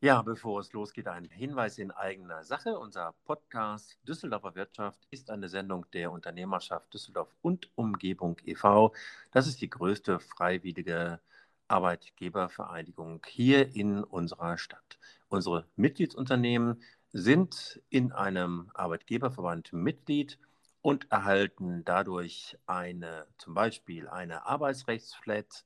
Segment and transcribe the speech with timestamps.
[0.00, 2.78] Ja, bevor es losgeht, ein Hinweis in eigener Sache.
[2.78, 8.94] Unser Podcast Düsseldorfer Wirtschaft ist eine Sendung der Unternehmerschaft Düsseldorf und Umgebung e.V.
[9.32, 11.18] Das ist die größte freiwillige
[11.66, 15.00] Arbeitgebervereinigung hier in unserer Stadt.
[15.26, 16.80] Unsere Mitgliedsunternehmen
[17.12, 20.38] sind in einem Arbeitgeberverband Mitglied
[20.80, 25.64] und erhalten dadurch eine, zum Beispiel eine Arbeitsrechtsflat,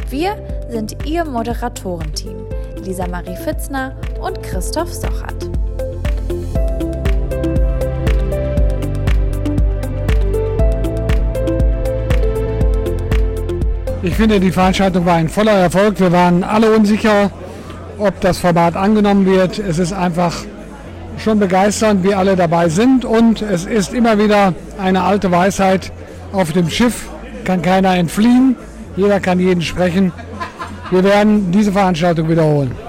[0.08, 0.34] Wir
[0.70, 2.46] sind Ihr Moderatorenteam,
[2.82, 5.57] Lisa Marie Fitzner und Christoph Sochert.
[14.00, 15.98] Ich finde, die Veranstaltung war ein voller Erfolg.
[15.98, 17.32] Wir waren alle unsicher,
[17.98, 19.58] ob das Format angenommen wird.
[19.58, 20.44] Es ist einfach
[21.18, 23.04] schon begeisternd, wie alle dabei sind.
[23.04, 25.92] Und es ist immer wieder eine alte Weisheit,
[26.32, 27.08] auf dem Schiff
[27.44, 28.54] kann keiner entfliehen,
[28.96, 30.12] jeder kann jeden sprechen.
[30.90, 32.87] Wir werden diese Veranstaltung wiederholen.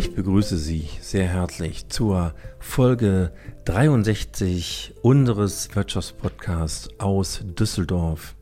[0.00, 3.32] Ich begrüße Sie sehr herzlich zur Folge
[3.66, 8.34] 63 unseres Wirtschaftspodcasts aus Düsseldorf.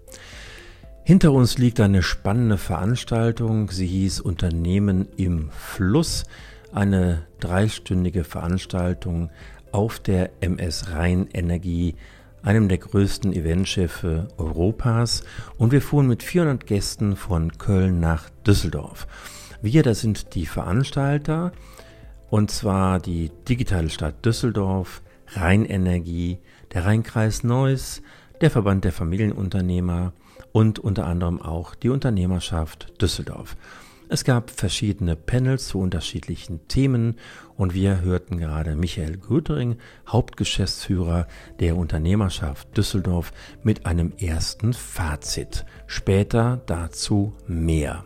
[1.03, 3.73] Hinter uns liegt eine spannende Veranstaltung.
[3.73, 6.27] Sie hieß Unternehmen im Fluss.
[6.73, 9.29] Eine dreistündige Veranstaltung
[9.73, 11.97] auf der MS Rheinenergie,
[12.41, 15.25] einem der größten Eventschiffe Europas.
[15.57, 19.09] Und wir fuhren mit 400 Gästen von Köln nach Düsseldorf.
[19.61, 21.51] Wir, das sind die Veranstalter,
[22.31, 25.03] und zwar die digitale Stadt Düsseldorf,
[25.33, 26.39] Rheinenergie,
[26.73, 28.03] der Rheinkreis Neuss,
[28.41, 30.13] der Verband der Familienunternehmer
[30.53, 33.57] und unter anderem auch die Unternehmerschaft Düsseldorf.
[34.09, 37.17] Es gab verschiedene Panels zu unterschiedlichen Themen
[37.57, 39.77] und wir hörten gerade Michael Grütering,
[40.07, 41.27] Hauptgeschäftsführer
[41.61, 43.33] der Unternehmerschaft Düsseldorf,
[43.63, 45.67] mit einem ersten Fazit.
[45.87, 48.05] Später dazu mehr.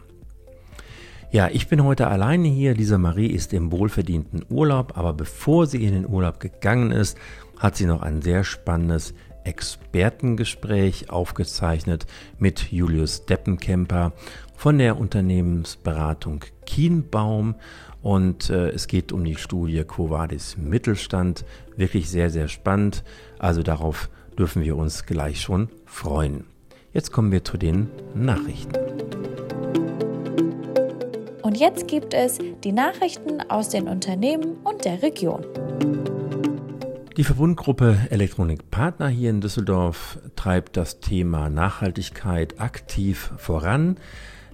[1.33, 2.75] Ja, ich bin heute alleine hier.
[2.75, 7.17] Lisa Marie ist im wohlverdienten Urlaub, aber bevor sie in den Urlaub gegangen ist,
[7.59, 12.05] hat sie noch ein sehr spannendes Expertengespräch aufgezeichnet
[12.39, 14.13] mit Julius Deppenkemper
[14.55, 17.55] von der Unternehmensberatung Kienbaum
[18.03, 21.47] und äh, es geht um die Studie Quo Vadis Mittelstand.
[21.77, 23.05] Wirklich sehr, sehr spannend.
[23.39, 26.45] Also darauf dürfen wir uns gleich schon freuen.
[26.93, 29.32] Jetzt kommen wir zu den Nachrichten.
[31.53, 35.45] Und jetzt gibt es die Nachrichten aus den Unternehmen und der Region.
[37.19, 43.99] Die Verbundgruppe Elektronikpartner hier in Düsseldorf treibt das Thema Nachhaltigkeit aktiv voran.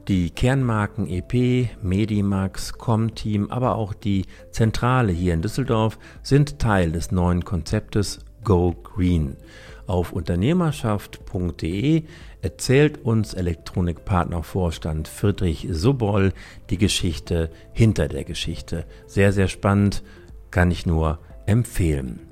[0.08, 7.12] Die Kernmarken EP, Medimax, Comteam, aber auch die Zentrale hier in Düsseldorf sind Teil des
[7.12, 9.36] neuen Konzeptes Go Green.
[9.88, 12.04] Auf unternehmerschaft.de
[12.42, 16.34] erzählt uns Elektronikpartnervorstand Friedrich Suboll
[16.68, 18.84] die Geschichte hinter der Geschichte.
[19.06, 20.02] Sehr, sehr spannend,
[20.50, 22.27] kann ich nur empfehlen.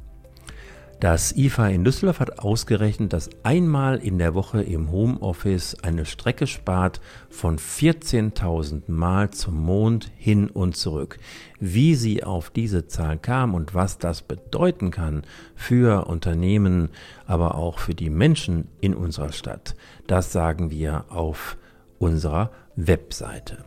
[1.01, 6.47] Das IFA in Düsseldorf hat ausgerechnet, dass einmal in der Woche im Homeoffice eine Strecke
[6.47, 11.19] spart von 14.000 Mal zum Mond hin und zurück.
[11.61, 15.25] Wie sie auf diese Zahl kam und was das bedeuten kann
[15.55, 16.89] für Unternehmen,
[17.27, 19.77] aber auch für die Menschen in unserer Stadt,
[20.07, 21.59] das sagen wir auf
[21.99, 23.65] unserer Webseite.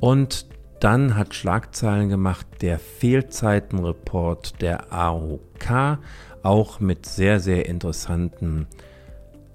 [0.00, 0.46] Und
[0.80, 5.98] dann hat Schlagzeilen gemacht der Fehlzeitenreport der AOK
[6.44, 8.66] auch mit sehr, sehr interessanten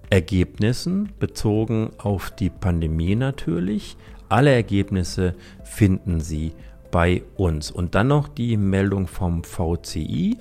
[0.09, 3.95] Ergebnissen bezogen auf die Pandemie natürlich.
[4.27, 6.53] Alle Ergebnisse finden Sie
[6.91, 7.71] bei uns.
[7.71, 10.37] Und dann noch die Meldung vom VCI,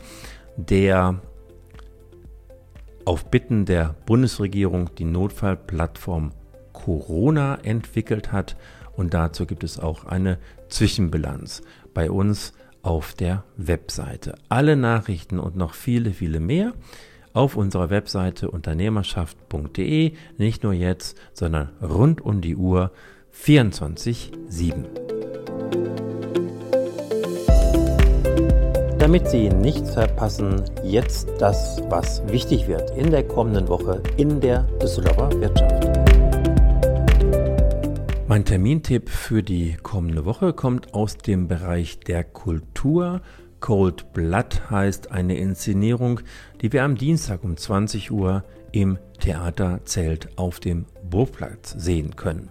[0.56, 1.20] der
[3.04, 6.32] auf Bitten der Bundesregierung die Notfallplattform
[6.72, 8.56] Corona entwickelt hat.
[8.96, 11.62] Und dazu gibt es auch eine Zwischenbilanz.
[11.94, 12.52] Bei uns
[12.82, 14.34] auf der Webseite.
[14.48, 16.72] Alle Nachrichten und noch viele, viele mehr
[17.32, 22.90] auf unserer Webseite unternehmerschaft.de, nicht nur jetzt, sondern rund um die Uhr
[23.34, 24.84] 24-7.
[28.98, 34.62] Damit Sie nichts verpassen, jetzt das, was wichtig wird in der kommenden Woche in der
[34.80, 36.07] Düsseldorfer Wirtschaft.
[38.28, 43.22] Mein Termintipp für die kommende Woche kommt aus dem Bereich der Kultur.
[43.58, 46.20] Cold Blood heißt eine Inszenierung,
[46.60, 52.50] die wir am Dienstag um 20 Uhr im Theaterzelt auf dem Burgplatz sehen können.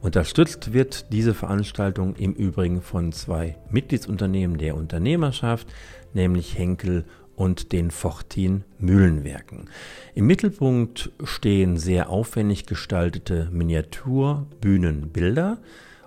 [0.00, 5.66] Unterstützt wird diese Veranstaltung im Übrigen von zwei Mitgliedsunternehmen der Unternehmerschaft,
[6.14, 7.04] nämlich Henkel
[7.38, 9.70] und den Fortin Mühlenwerken.
[10.14, 15.58] Im Mittelpunkt stehen sehr aufwendig gestaltete Miniaturbühnenbilder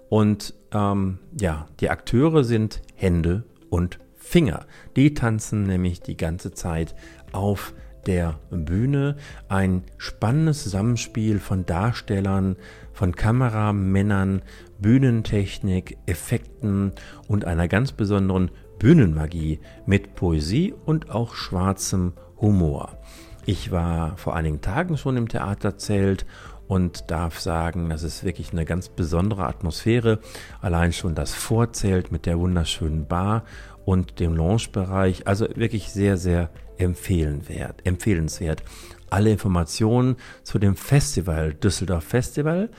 [0.09, 4.65] und ähm, ja, die Akteure sind Hände und Finger.
[4.97, 6.95] Die tanzen nämlich die ganze Zeit
[7.31, 7.73] auf
[8.05, 9.15] der Bühne.
[9.47, 12.57] Ein spannendes Zusammenspiel von Darstellern,
[12.91, 14.41] von Kameramännern,
[14.79, 16.91] Bühnentechnik, Effekten
[17.29, 18.51] und einer ganz besonderen
[18.81, 22.97] Bühnenmagie mit Poesie und auch schwarzem Humor.
[23.45, 26.25] Ich war vor einigen Tagen schon im Theaterzelt
[26.67, 30.17] und darf sagen, das ist wirklich eine ganz besondere Atmosphäre.
[30.61, 33.43] Allein schon das Vorzelt mit der wunderschönen Bar
[33.85, 35.27] und dem Lounge-Bereich.
[35.27, 36.49] Also wirklich sehr, sehr
[36.79, 37.85] empfehlenswert.
[37.85, 38.63] empfehlenswert
[39.11, 42.69] alle Informationen zu dem Festival Düsseldorf Festival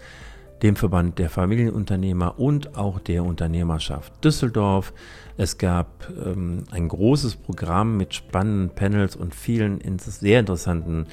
[0.63, 4.93] dem Verband der Familienunternehmer und auch der Unternehmerschaft Düsseldorf.
[5.37, 11.07] Es gab ähm, ein großes Programm mit spannenden Panels und vielen sehr interessanten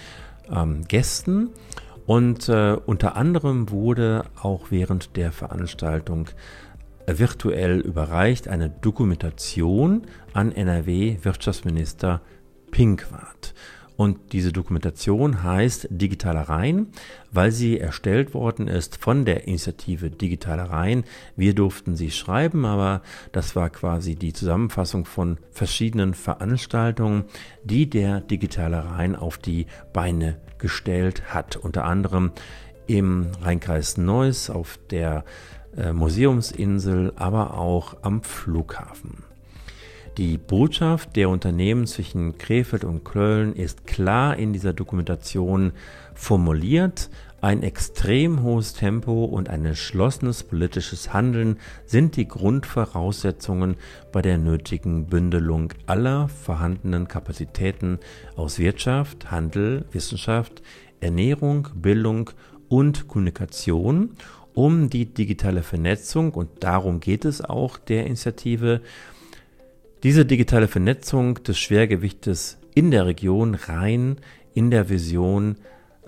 [0.49, 1.49] ähm, Gästen.
[2.05, 6.29] Und äh, unter anderem wurde auch während der Veranstaltung
[7.05, 10.03] virtuell überreicht eine Dokumentation
[10.33, 12.21] an NRW-Wirtschaftsminister
[12.71, 13.53] Pinkwart.
[13.97, 16.87] Und diese Dokumentation heißt Digitale Rhein,
[17.31, 21.03] weil sie erstellt worden ist von der Initiative Digitale Rhein.
[21.35, 23.01] Wir durften sie schreiben, aber
[23.31, 27.25] das war quasi die Zusammenfassung von verschiedenen Veranstaltungen,
[27.63, 31.55] die der Digitale Rhein auf die Beine gestellt hat.
[31.55, 32.33] Unter anderem
[32.85, 35.25] im Rheinkreis Neuss auf der
[35.75, 39.26] äh, Museumsinsel, aber auch am Flughafen.
[40.17, 45.73] Die Botschaft der Unternehmen zwischen Krefeld und Köln ist klar in dieser Dokumentation
[46.15, 47.11] formuliert.
[47.39, 53.75] Ein extrem hohes Tempo und ein entschlossenes politisches Handeln sind die Grundvoraussetzungen
[54.11, 57.99] bei der nötigen Bündelung aller vorhandenen Kapazitäten
[58.35, 60.63] aus Wirtschaft, Handel, Wissenschaft,
[60.99, 62.31] Ernährung, Bildung
[62.69, 64.15] und Kommunikation,
[64.55, 68.81] um die digitale Vernetzung, und darum geht es auch der Initiative,
[70.03, 74.17] diese digitale Vernetzung des Schwergewichtes in der Region rein
[74.53, 75.57] in der Vision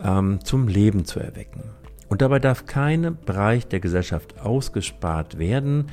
[0.03, 1.63] ähm, zum Leben zu erwecken.
[2.07, 5.87] Und dabei darf kein Bereich der Gesellschaft ausgespart werden.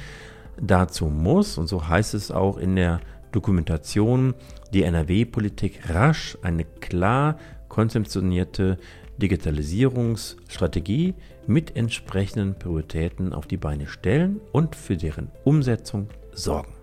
[0.60, 3.00] Dazu muss, und so heißt es auch in der
[3.32, 4.34] Dokumentation,
[4.72, 7.38] die NRW-Politik rasch eine klar
[7.69, 8.79] konzeptionierte
[9.19, 11.15] Digitalisierungsstrategie
[11.46, 16.76] mit entsprechenden Prioritäten auf die Beine stellen und für deren Umsetzung sorgen.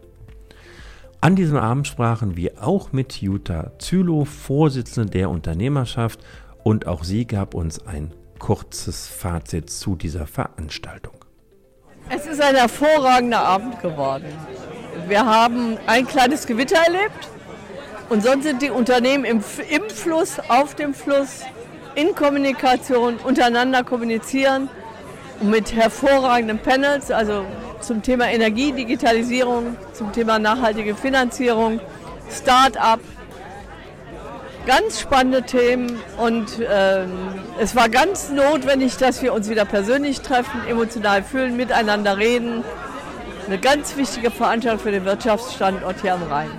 [1.23, 6.19] An diesem Abend sprachen wir auch mit Jutta Zylo, Vorsitzende der Unternehmerschaft,
[6.63, 11.13] und auch sie gab uns ein kurzes Fazit zu dieser Veranstaltung.
[12.09, 14.25] Es ist ein hervorragender Abend geworden.
[15.07, 17.29] Wir haben ein kleines Gewitter erlebt
[18.09, 21.43] und sonst sind die Unternehmen im, im Fluss, auf dem Fluss,
[21.95, 24.67] in Kommunikation, untereinander kommunizieren
[25.39, 27.45] und mit hervorragenden Panels, also
[27.83, 31.79] zum Thema Energie, Digitalisierung, zum Thema nachhaltige Finanzierung,
[32.31, 32.99] Start-up.
[34.65, 37.03] Ganz spannende Themen und äh,
[37.59, 42.63] es war ganz notwendig, dass wir uns wieder persönlich treffen, emotional fühlen, miteinander reden.
[43.45, 46.49] Eine ganz wichtige Veranstaltung für den Wirtschaftsstandort hier am Rhein.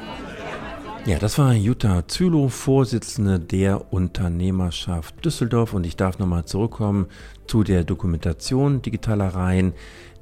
[1.06, 5.74] Ja, das war Jutta Zülow, Vorsitzende der Unternehmerschaft Düsseldorf.
[5.74, 7.08] Und ich darf nochmal zurückkommen
[7.46, 9.74] zu der Dokumentation digitaler Rhein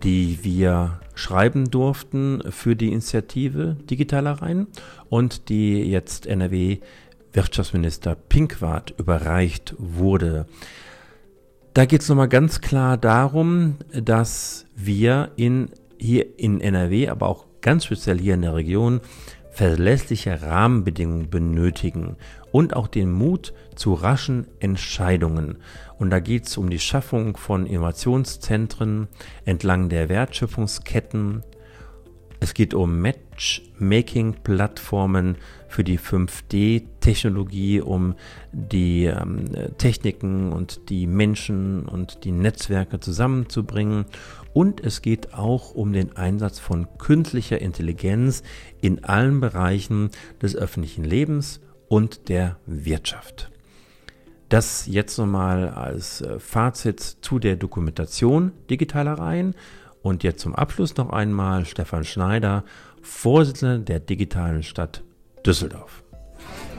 [0.03, 4.67] die wir schreiben durften für die Initiative Digitaler Rhein
[5.09, 6.79] und die jetzt NRW
[7.33, 10.47] Wirtschaftsminister Pinkwart überreicht wurde.
[11.75, 17.47] Da geht es nochmal ganz klar darum, dass wir in hier in NRW, aber auch
[17.61, 19.01] ganz speziell hier in der Region
[19.53, 22.17] verlässliche Rahmenbedingungen benötigen
[22.51, 25.59] und auch den Mut zu raschen Entscheidungen.
[26.03, 29.07] Und da geht es um die Schaffung von Innovationszentren
[29.45, 31.45] entlang der Wertschöpfungsketten.
[32.41, 35.37] Es geht um Matchmaking-Plattformen
[35.69, 38.17] für die 5D-Technologie, um
[38.51, 39.45] die ähm,
[39.79, 44.07] Techniken und die Menschen und die Netzwerke zusammenzubringen.
[44.53, 48.43] Und es geht auch um den Einsatz von künstlicher Intelligenz
[48.81, 50.11] in allen Bereichen
[50.43, 53.52] des öffentlichen Lebens und der Wirtschaft.
[54.53, 59.55] Das jetzt nochmal als äh, Fazit zu der Dokumentation digitaler Reihen.
[60.03, 62.63] Und jetzt zum Abschluss noch einmal Stefan Schneider,
[63.01, 65.03] Vorsitzender der digitalen Stadt
[65.47, 66.05] Düsseldorf.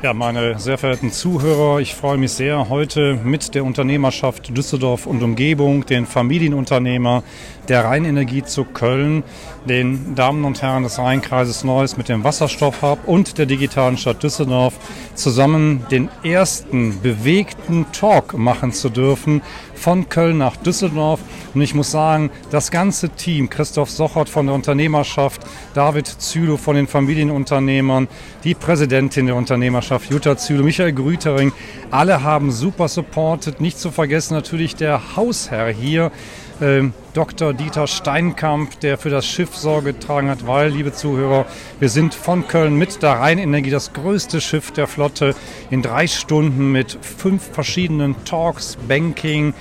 [0.04, 5.24] Ja, meine sehr verehrten Zuhörer, ich freue mich sehr, heute mit der Unternehmerschaft Düsseldorf und
[5.24, 7.24] Umgebung, den Familienunternehmer
[7.70, 9.24] der Rheinenergie zu Köln,
[9.64, 14.74] den Damen und Herren des Rheinkreises Neuss mit dem Wasserstoffhub und der digitalen Stadt Düsseldorf
[15.16, 19.42] zusammen den ersten bewegten Talk machen zu dürfen
[19.84, 21.20] von Köln nach Düsseldorf.
[21.54, 25.42] Und ich muss sagen, das ganze Team, Christoph Sochert von der Unternehmerschaft,
[25.74, 28.08] David Zülow von den Familienunternehmern,
[28.46, 31.52] die Präsidentin der Unternehmerschaft Jutta Zülow, Michael Grütering,
[31.92, 33.60] alle haben super supportet.
[33.60, 36.14] Nicht zu vergessen natürlich der Hausherr hier,
[36.62, 36.84] äh,
[37.14, 37.54] Dr.
[37.54, 41.46] Dieter Steinkamp, der für das Schiff Sorge getragen hat, weil, liebe Zuhörer,
[41.80, 45.36] wir sind von Köln mit der Rheinenergie das größte Schiff der Flotte
[45.70, 49.54] in drei Stunden mit fünf verschiedenen Talks, Banking,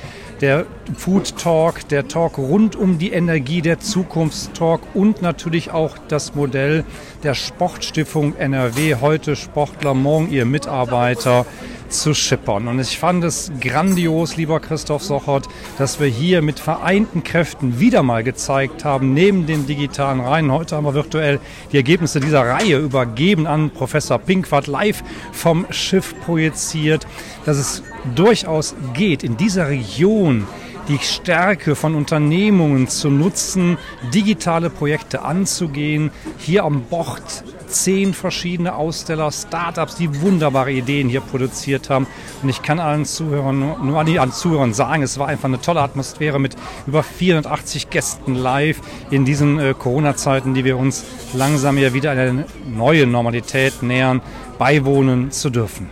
[0.42, 6.34] der Food Talk, der Talk rund um die Energie, der Zukunftstalk und natürlich auch das
[6.34, 6.84] Modell
[7.23, 11.47] der Sportstiftung NRW, heute Sportler, morgen ihr Mitarbeiter
[11.88, 12.67] zu schippern.
[12.67, 15.49] Und ich fand es grandios, lieber Christoph Sochert,
[15.79, 20.50] dass wir hier mit vereinten Kräften wieder mal gezeigt haben, neben den digitalen Reihen.
[20.50, 21.38] Heute haben wir virtuell
[21.71, 27.07] die Ergebnisse dieser Reihe übergeben an Professor Pinkwart live vom Schiff projiziert,
[27.45, 27.83] dass es
[28.14, 30.47] durchaus geht, in dieser Region
[30.88, 33.78] die Stärke von Unternehmungen zu nutzen,
[34.12, 36.10] digitale Projekte anzugehen.
[36.38, 42.06] Hier am Bord zehn verschiedene Aussteller, Startups, die wunderbare Ideen hier produziert haben.
[42.42, 46.38] Und ich kann allen Zuhörern nur, an Zuhörern sagen, es war einfach eine tolle Atmosphäre
[46.38, 52.10] mit über 480 Gästen live in diesen äh, Corona-Zeiten, die wir uns langsam ja wieder
[52.10, 54.20] einer neuen Normalität nähern,
[54.58, 55.88] beiwohnen zu dürfen.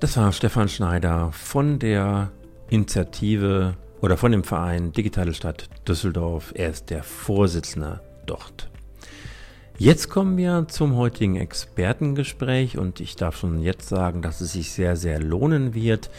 [0.00, 2.30] Das war Stefan Schneider von der
[2.68, 3.74] Initiative
[4.04, 6.52] oder von dem Verein Digitale Stadt Düsseldorf.
[6.54, 8.68] Er ist der Vorsitzende dort.
[9.78, 14.72] Jetzt kommen wir zum heutigen Expertengespräch und ich darf schon jetzt sagen, dass es sich
[14.72, 16.10] sehr, sehr lohnen wird.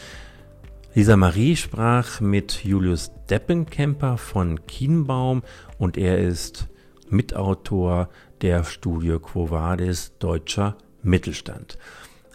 [0.94, 5.44] Lisa Marie sprach mit Julius Deppenkemper von Kienbaum
[5.78, 6.66] und er ist
[7.08, 8.08] Mitautor
[8.42, 11.78] der Studie Quo Vadis Deutscher Mittelstand.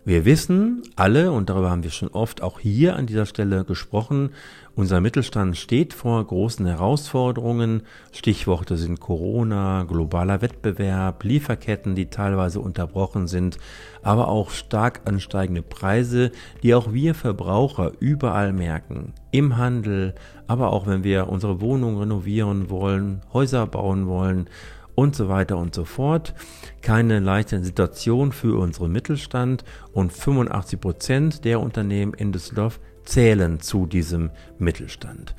[0.04, 4.32] Wir wissen alle, und darüber haben wir schon oft auch hier an dieser Stelle gesprochen,
[4.74, 7.84] unser Mittelstand steht vor großen Herausforderungen.
[8.12, 13.60] Stichworte sind Corona, globaler Wettbewerb, Lieferketten, die teilweise unterbrochen sind,
[14.02, 16.32] aber auch stark ansteigende Preise,
[16.64, 19.14] die auch wir Verbraucher überall merken.
[19.30, 20.16] Im Handel,
[20.48, 24.50] aber auch wenn wir unsere Wohnung renovieren wollen, Häuser bauen wollen
[24.96, 26.34] und so weiter und so fort.
[26.82, 33.86] Keine leichte Situation für unseren Mittelstand und 85 Prozent der Unternehmen in Düsseldorf zählen zu
[33.86, 35.36] diesem Mittelstand.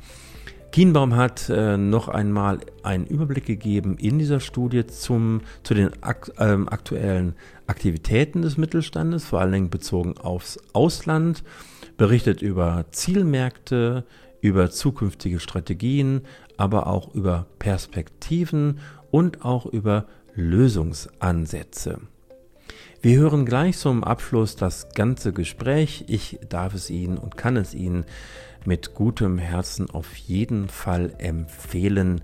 [0.72, 6.32] Kienbaum hat äh, noch einmal einen Überblick gegeben in dieser Studie zum, zu den ak
[6.38, 7.34] äh, aktuellen
[7.66, 11.44] Aktivitäten des Mittelstandes, vor allen Dingen bezogen aufs Ausland,
[11.98, 14.04] berichtet über Zielmärkte,
[14.40, 16.22] über zukünftige Strategien,
[16.56, 18.80] aber auch über Perspektiven
[19.12, 22.00] und auch über Lösungsansätze.
[23.00, 26.04] Wir hören gleich zum Abschluss das ganze Gespräch.
[26.08, 28.04] Ich darf es Ihnen und kann es Ihnen
[28.64, 32.22] mit gutem Herzen auf jeden Fall empfehlen.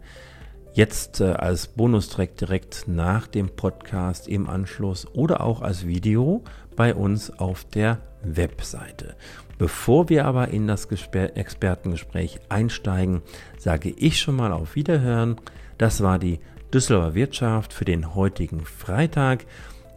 [0.73, 6.45] Jetzt äh, als Bonustrack direkt nach dem Podcast im Anschluss oder auch als Video
[6.77, 9.17] bei uns auf der Webseite.
[9.59, 13.23] Bevor wir aber in das Gesper Expertengespräch einsteigen,
[13.59, 15.37] sage ich schon mal auf Wiederhören.
[15.77, 16.39] Das war die
[16.73, 19.47] Düsseldorfer Wirtschaft für den heutigen Freitag.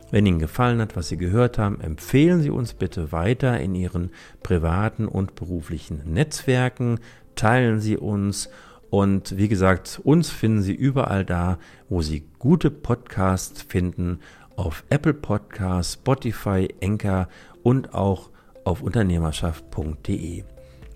[0.10, 4.12] Wenn Ihnen gefallen hat, was Sie gehört haben, empfehlen Sie uns bitte weiter in Ihren
[4.44, 7.00] privaten und beruflichen Netzwerken.
[7.36, 8.50] Teilen Sie uns
[8.90, 14.20] und wie gesagt, uns finden Sie überall da, wo Sie gute Podcasts finden,
[14.58, 17.30] auf Apple Podcasts, Spotify, Enker
[17.64, 18.30] und auch
[18.66, 20.44] auf unternehmerschaft.de.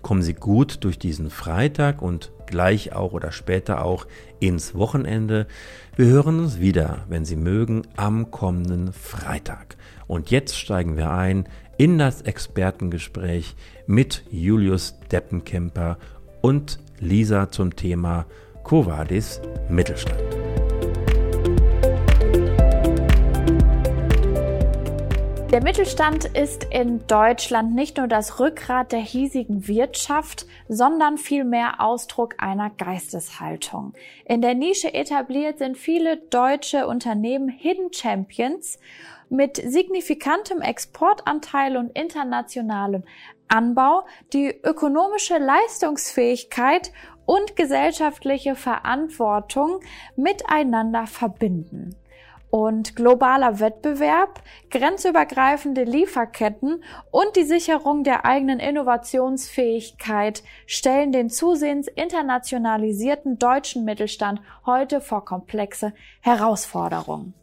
[0.06, 4.06] Kommen Sie gut durch diesen Freitag und gleich auch oder später auch
[4.38, 5.48] ins Wochenende.
[5.96, 9.76] Wir hören uns wieder, wenn Sie mögen, am kommenden Freitag.
[10.06, 13.56] Und jetzt steigen wir ein in das Expertengespräch
[13.88, 15.98] mit Julius Deppenkemper
[16.40, 18.26] und Lisa zum Thema
[18.62, 20.45] Covadis Mittelstand.
[25.56, 32.34] Der Mittelstand ist in Deutschland nicht nur das Rückgrat der hiesigen Wirtschaft, sondern vielmehr Ausdruck
[32.36, 33.94] einer Geisteshaltung.
[34.26, 38.78] In der Nische etabliert sind viele deutsche Unternehmen Hidden Champions
[39.30, 43.04] mit signifikantem Exportanteil und internationalem
[43.48, 46.92] Anbau, die ökonomische Leistungsfähigkeit
[47.24, 49.80] und gesellschaftliche Verantwortung
[50.16, 51.96] miteinander verbinden.
[52.50, 63.38] Und globaler Wettbewerb, grenzübergreifende Lieferketten und die Sicherung der eigenen Innovationsfähigkeit stellen den zusehends internationalisierten
[63.38, 67.34] deutschen Mittelstand heute vor komplexe Herausforderungen.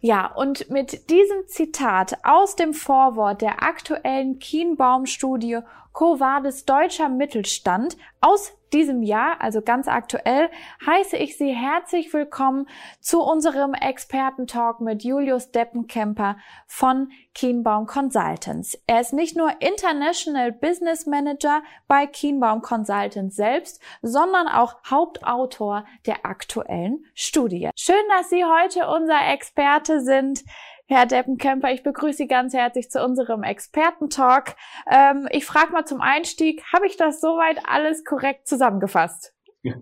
[0.00, 5.60] Ja, und mit diesem Zitat aus dem Vorwort der aktuellen Kienbaum-Studie
[5.94, 10.50] Covades Deutscher Mittelstand aus diesem Jahr, also ganz aktuell,
[10.84, 12.66] heiße ich Sie herzlich willkommen
[13.00, 16.36] zu unserem Expertentalk mit Julius Deppenkemper
[16.66, 18.76] von Kienbaum Consultants.
[18.88, 26.26] Er ist nicht nur International Business Manager bei Kienbaum Consultants selbst, sondern auch Hauptautor der
[26.26, 27.70] aktuellen Studie.
[27.76, 30.42] Schön, dass Sie heute unser Experte sind.
[30.86, 34.54] Herr Deppenkemper, ich begrüße Sie ganz herzlich zu unserem Expertentalk.
[34.90, 39.32] Ähm, ich frage mal zum Einstieg, habe ich das soweit alles korrekt zusammengefasst?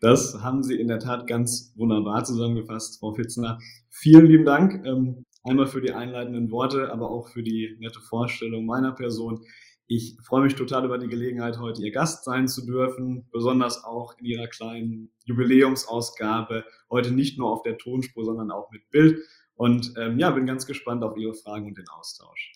[0.00, 3.58] Das haben Sie in der Tat ganz wunderbar zusammengefasst, Frau Fitzner.
[3.90, 4.86] Vielen lieben Dank.
[4.86, 9.44] Ähm, einmal für die einleitenden Worte, aber auch für die nette Vorstellung meiner Person.
[9.88, 14.14] Ich freue mich total über die Gelegenheit, heute Ihr Gast sein zu dürfen, besonders auch
[14.18, 16.64] in Ihrer kleinen Jubiläumsausgabe.
[16.88, 19.18] Heute nicht nur auf der Tonspur, sondern auch mit Bild.
[19.58, 22.52] Und ähm, ja, bin ganz gespannt auf Ihre Fragen und den Austausch.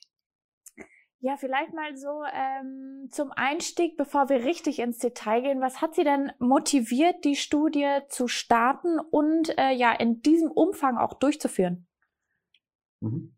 [1.18, 5.60] Ja, vielleicht mal so ähm, zum Einstieg, bevor wir richtig ins Detail gehen.
[5.60, 10.96] Was hat Sie denn motiviert, die Studie zu starten und äh, ja in diesem Umfang
[10.96, 11.86] auch durchzuführen?
[13.00, 13.36] Mhm.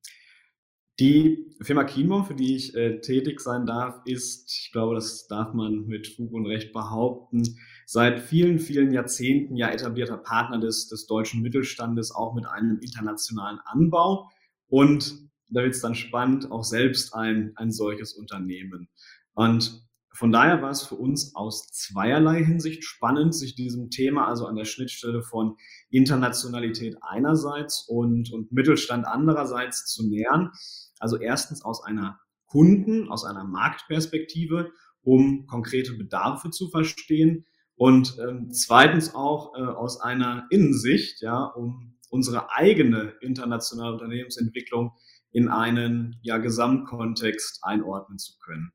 [1.00, 5.54] Die Firma Kienbaum, für die ich äh, tätig sein darf, ist, ich glaube, das darf
[5.54, 11.06] man mit Fug und Recht behaupten, seit vielen, vielen Jahrzehnten ja etablierter Partner des, des
[11.06, 14.30] deutschen Mittelstandes, auch mit einem internationalen Anbau.
[14.68, 15.14] Und
[15.48, 18.88] da wird es dann spannend, auch selbst ein, ein solches Unternehmen.
[19.34, 24.46] Und von daher war es für uns aus zweierlei Hinsicht spannend, sich diesem Thema, also
[24.46, 25.56] an der Schnittstelle von
[25.90, 30.52] Internationalität einerseits und, und Mittelstand andererseits zu nähern.
[31.00, 34.70] Also erstens aus einer Kunden, aus einer Marktperspektive,
[35.02, 37.44] um konkrete Bedarfe zu verstehen.
[37.76, 44.92] Und ähm, zweitens auch äh, aus einer Innensicht, ja, um unsere eigene internationale Unternehmensentwicklung
[45.32, 48.72] in einen ja, Gesamtkontext einordnen zu können.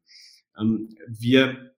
[0.59, 1.71] Ähm, wir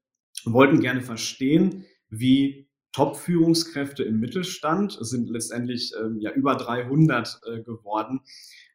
[0.46, 7.62] wollten gerne verstehen, wie Top-Führungskräfte im Mittelstand, es sind letztendlich ähm, ja über 300 äh,
[7.62, 8.22] geworden,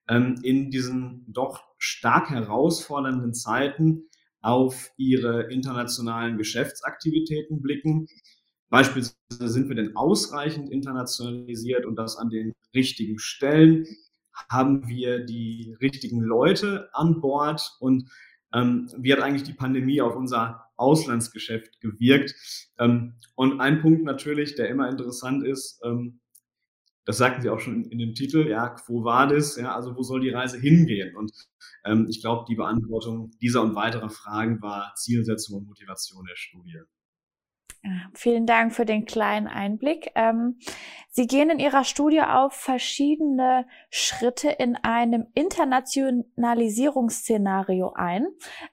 [0.09, 4.09] ähm, in diesen doch stark herausfordernden Zeiten
[4.40, 8.06] auf ihre internationalen Geschäftsaktivitäten blicken.
[8.68, 13.87] Beispielsweise sind wir denn ausreichend internationalisiert und das an den richtigen Stellen?
[14.50, 17.76] Haben wir die richtigen Leute an Bord?
[17.81, 18.11] Und
[18.52, 22.35] ähm, wie hat eigentlich die Pandemie auf unser Auslandsgeschäft gewirkt?
[22.79, 26.20] Ähm, und ein Punkt natürlich, der immer interessant ist, ähm,
[27.07, 30.02] das sagten Sie auch schon in, in, dem Titel, ja, quo vadis, ja, also wo
[30.02, 31.16] soll die Reise hingehen?
[31.16, 31.33] Und
[31.85, 36.81] ähm, ich glaube, die Beantwortung dieser und weiterer Fragen war Zielsetzung und Motivation der Studie.
[38.14, 40.11] Vielen Dank für den kleinen Einblick.
[40.14, 40.59] Ähm,
[41.11, 48.27] Sie gehen in Ihrer Studie auf verschiedene Schritte in einem Internationalisierungsszenario ein.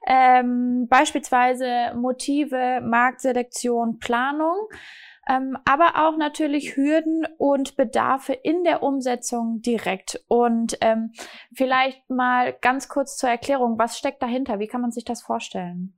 [0.06, 4.68] Ähm, beispielsweise Motive, Marktselektion, Planung
[5.26, 10.22] ähm, aber auch natürlich Hürden und Bedarfe in der Umsetzung direkt.
[10.28, 10.76] Und
[11.54, 14.58] vielleicht mal ganz kurz zur Erklärung, was steckt dahinter?
[14.58, 15.94] Wie kann man sich das vorstellen?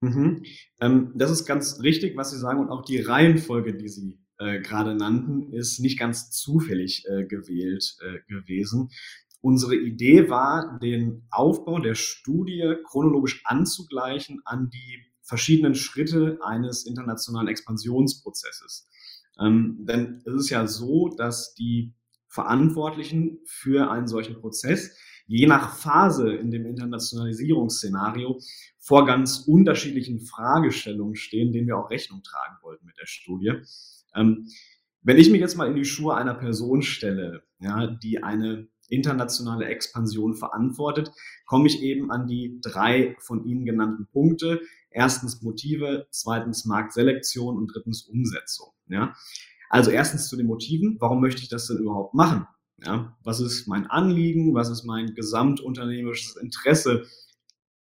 [0.00, 0.44] Mhm.
[0.80, 4.60] Ähm, das ist ganz richtig, was Sie sagen und auch die Reihenfolge, die Sie äh,
[4.60, 8.90] gerade nannten, ist nicht ganz zufällig äh, gewählt äh, gewesen.
[9.42, 17.48] Unsere Idee war, den Aufbau der Studie chronologisch anzugleichen an die verschiedenen Schritte eines internationalen
[17.48, 18.88] Expansionsprozesses.
[19.38, 21.94] Ähm, denn es ist ja so, dass die
[22.28, 24.96] Verantwortlichen für einen solchen Prozess
[25.30, 28.40] je nach Phase in dem Internationalisierungsszenario
[28.78, 33.52] vor ganz unterschiedlichen Fragestellungen stehen, denen wir auch Rechnung tragen wollten mit der Studie.
[34.16, 34.48] Ähm,
[35.02, 39.66] wenn ich mich jetzt mal in die Schuhe einer Person stelle, ja, die eine internationale
[39.66, 41.12] Expansion verantwortet,
[41.46, 44.60] komme ich eben an die drei von Ihnen genannten Punkte.
[44.90, 48.72] Erstens Motive, zweitens Marktselektion und drittens Umsetzung.
[48.88, 49.14] Ja.
[49.68, 50.96] Also erstens zu den Motiven.
[50.98, 52.48] Warum möchte ich das denn überhaupt machen?
[52.84, 54.54] Ja, was ist mein Anliegen?
[54.54, 57.06] Was ist mein gesamtunternehmerisches Interesse,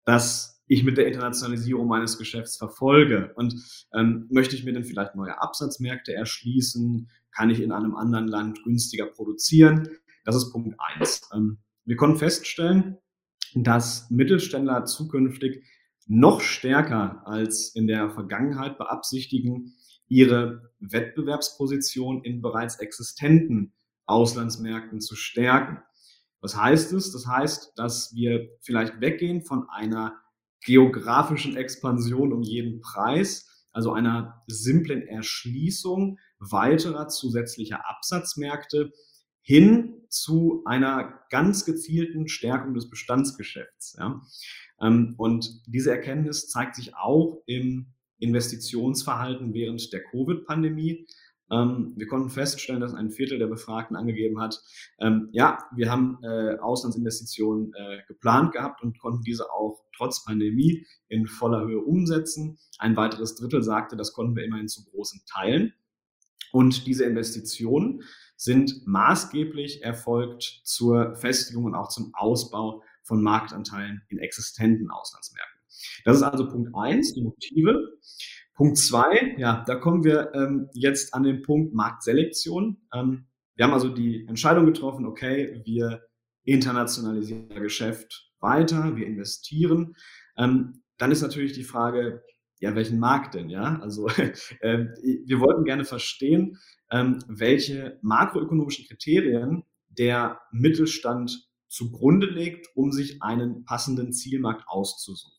[0.06, 3.34] das ich mit der Internationalisierung meines Geschäfts verfolge?
[3.36, 3.56] Und
[3.94, 7.10] ähm, möchte ich mir denn vielleicht neue Absatzmärkte erschließen?
[7.32, 9.90] Kann ich in einem anderen Land günstiger produzieren?
[10.24, 11.22] Das ist Punkt eins.
[11.34, 12.98] Ähm, wir konnten feststellen,
[13.54, 15.64] dass Mittelständler zukünftig
[16.08, 19.74] noch stärker als in der Vergangenheit beabsichtigen,
[20.08, 23.74] ihre Wettbewerbsposition in bereits existenten
[24.06, 25.80] Auslandsmärkten zu stärken.
[26.42, 27.12] Was heißt es?
[27.12, 30.14] Das heißt, dass wir vielleicht weggehen von einer
[30.64, 38.92] geografischen Expansion um jeden Preis, also einer simplen Erschließung weiterer zusätzlicher Absatzmärkte
[39.42, 43.96] hin zu einer ganz gezielten Stärkung des Bestandsgeschäfts.
[44.00, 44.22] Ja.
[44.82, 51.06] Ähm, und diese Erkenntnis zeigt sich auch im Investitionsverhalten während der Covid-Pandemie.
[51.52, 54.62] Ähm, wir konnten feststellen, dass ein Viertel der Befragten angegeben hat,
[55.00, 60.86] ähm, ja, wir haben äh, Auslandsinvestitionen äh, geplant gehabt und konnten diese auch trotz Pandemie
[61.08, 62.58] in voller Höhe umsetzen.
[62.80, 65.74] Ein weiteres Drittel sagte, das konnten wir immerhin zu großen Teilen.
[66.52, 68.04] Und diese Investitionen
[68.38, 75.62] sind maßgeblich erfolgt zur Festigung und auch zum Ausbau von Marktanteilen in existenten Auslandsmärkten.
[76.06, 77.98] Das ist also Punkt eins, die Motive.
[78.56, 82.78] Punkt zwei, ja, da kommen wir ähm, jetzt an den Punkt Marktselektion.
[82.94, 86.02] Ähm, wir haben also die Entscheidung getroffen, okay, wir
[86.44, 89.96] internationalisieren das Geschäft weiter, wir investieren.
[90.38, 92.24] Ähm, dann ist natürlich die Frage,
[92.60, 93.80] ja, welchen Markt denn, ja?
[93.82, 94.08] Also
[94.62, 94.86] äh,
[95.26, 96.58] wir wollten gerne verstehen,
[96.92, 105.34] ähm, welche makroökonomischen Kriterien der Mittelstand zugrunde legt, um sich einen passenden Zielmarkt auszusuchen.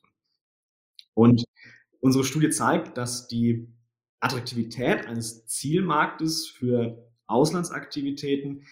[1.14, 1.44] Und
[2.06, 3.68] unsere Studie zeigt, dass die
[4.20, 8.62] Attraktivität eines Zielmarktes für Auslandsaktivitäten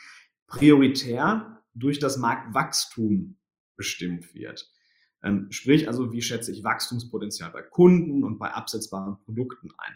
[0.47, 3.37] prioritär durch das Marktwachstum
[3.77, 4.71] bestimmt wird.
[5.23, 9.95] Ähm, sprich also, wie schätze ich Wachstumspotenzial bei Kunden und bei absetzbaren Produkten ein.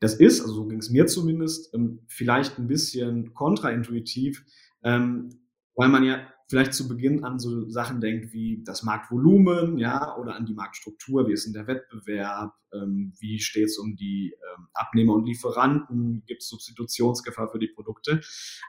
[0.00, 4.44] Das ist, also so ging es mir zumindest, ähm, vielleicht ein bisschen kontraintuitiv,
[4.82, 5.28] ähm,
[5.74, 10.34] weil man ja vielleicht zu Beginn an so Sachen denkt wie das Marktvolumen, ja, oder
[10.34, 14.68] an die Marktstruktur, wie ist denn der Wettbewerb, ähm, wie steht es um die ähm,
[14.72, 18.22] Abnehmer und Lieferanten, gibt es Substitutionsgefahr für die Produkte.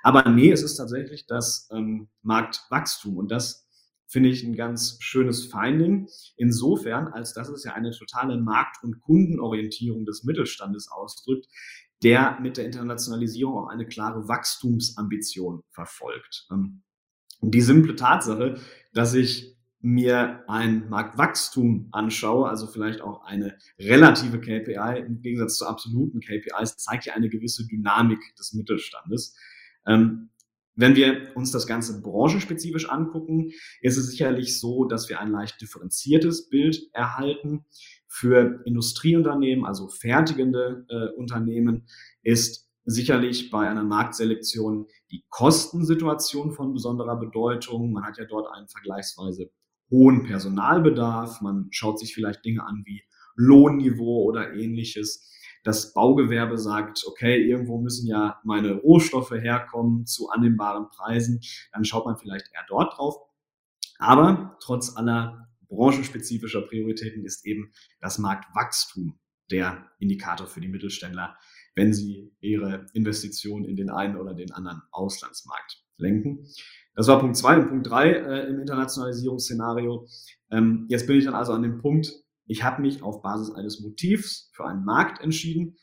[0.04, 3.66] Aber nee, es ist tatsächlich das ähm, Marktwachstum und das
[4.08, 6.10] finde ich ein ganz schönes Finding.
[6.36, 11.48] Insofern, als dass es ja eine totale Markt- und Kundenorientierung des Mittelstandes ausdrückt,
[12.04, 16.48] der mit der Internationalisierung auch eine klare Wachstumsambition verfolgt.
[16.52, 16.82] Ähm,
[17.42, 18.60] die simple Tatsache,
[18.94, 25.68] dass ich mir ein Marktwachstum anschaue, also vielleicht auch eine relative KPI im Gegensatz zu
[25.68, 29.38] absoluten KPIs, zeigt ja eine gewisse Dynamik des Mittelstandes.
[29.88, 30.30] Ähm,
[30.76, 35.60] wenn wir uns das Ganze branchenspezifisch angucken, ist es sicherlich so, dass wir ein leicht
[35.62, 37.66] differenziertes Bild erhalten.
[38.08, 41.86] Für Industrieunternehmen, also fertigende äh, Unternehmen,
[42.24, 47.92] ist sicherlich bei einer Marktselektion die Kostensituation von besonderer Bedeutung.
[47.92, 49.52] Man hat ja dort einen vergleichsweise
[49.90, 51.42] hohen Personalbedarf.
[51.42, 53.04] Man schaut sich vielleicht Dinge an wie
[53.36, 55.26] Lohnniveau oder ähnliches.
[55.64, 61.42] Das Baugewerbe sagt, okay, irgendwo müssen ja meine Rohstoffe herkommen zu annehmbaren Preisen.
[61.74, 63.16] Dann schaut man vielleicht eher dort drauf.
[63.98, 69.20] Aber trotz aller branchenspezifischer Prioritäten ist eben das Marktwachstum
[69.52, 71.38] der Indikator für die Mittelständler,
[71.80, 76.46] wenn sie ihre Investitionen in den einen oder den anderen Auslandsmarkt lenken.
[76.94, 80.06] Das war Punkt zwei und Punkt drei äh, im Internationalisierungsszenario.
[80.52, 82.12] Ähm, jetzt bin ich dann also an dem Punkt,
[82.48, 85.78] ich habe mich auf Basis eines Motivs für einen Markt entschieden.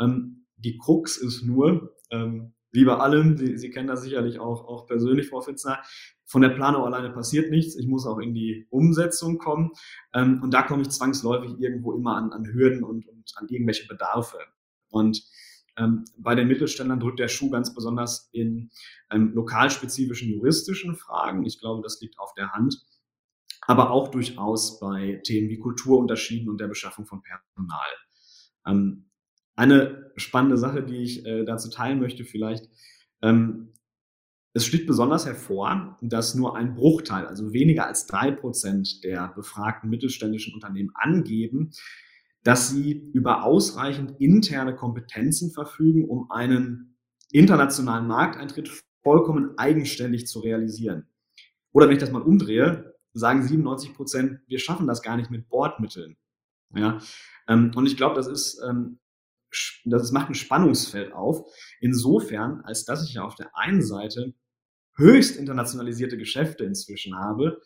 [0.00, 4.86] Ähm, die Krux ist nur, ähm, lieber allem, Sie, Sie kennen das sicherlich auch, auch
[4.86, 5.82] persönlich, Frau Fitzner,
[6.24, 7.76] von der Planung alleine passiert nichts.
[7.76, 9.72] Ich muss auch in die Umsetzung kommen.
[10.14, 13.86] Ähm, und da komme ich zwangsläufig irgendwo immer an, an Hürden und, und an irgendwelche
[13.86, 14.38] Bedarfe.
[14.92, 15.24] Und
[15.76, 18.70] ähm, bei den Mittelständlern drückt der Schuh ganz besonders in
[19.10, 21.44] ähm, lokalspezifischen juristischen Fragen.
[21.44, 22.84] Ich glaube, das liegt auf der Hand.
[23.62, 27.88] Aber auch durchaus bei Themen wie Kulturunterschieden und der Beschaffung von Personal.
[28.66, 29.10] Ähm,
[29.54, 32.68] eine spannende Sache, die ich äh, dazu teilen möchte, vielleicht.
[33.22, 33.72] Ähm,
[34.54, 39.88] es sticht besonders hervor, dass nur ein Bruchteil, also weniger als drei Prozent der befragten
[39.88, 41.70] mittelständischen Unternehmen angeben,
[42.44, 46.96] dass sie über ausreichend interne Kompetenzen verfügen, um einen
[47.30, 48.70] internationalen Markteintritt
[49.02, 51.08] vollkommen eigenständig zu realisieren.
[51.72, 55.48] Oder wenn ich das mal umdrehe, sagen 97 Prozent, wir schaffen das gar nicht mit
[55.48, 56.16] Bordmitteln.
[56.74, 56.98] Ja,
[57.48, 58.98] ähm, und ich glaube, das ist, ähm,
[59.84, 61.46] das macht ein Spannungsfeld auf.
[61.80, 64.34] Insofern, als dass ich ja auf der einen Seite
[64.96, 67.60] höchst internationalisierte Geschäfte inzwischen habe,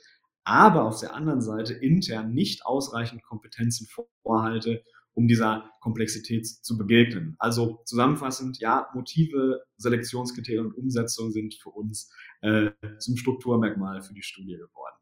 [0.47, 3.89] aber auf der anderen Seite intern nicht ausreichend Kompetenzen
[4.23, 7.35] vorhalte, um dieser Komplexität zu begegnen.
[7.41, 14.23] Also zusammenfassend, ja, Motive, Selektionskriterien und Umsetzung sind für uns äh, zum Strukturmerkmal für die
[14.23, 14.96] Studie geworden.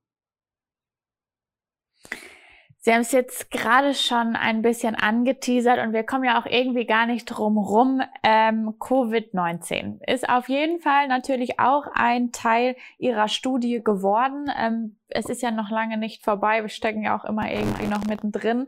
[2.84, 6.84] Sie haben es jetzt gerade schon ein bisschen angeteasert und wir kommen ja auch irgendwie
[6.84, 8.02] gar nicht drum rum.
[8.22, 14.50] Ähm, Covid-19 ist auf jeden Fall natürlich auch ein Teil Ihrer Studie geworden.
[14.54, 16.60] Ähm, es ist ja noch lange nicht vorbei.
[16.60, 18.66] Wir stecken ja auch immer irgendwie noch mittendrin.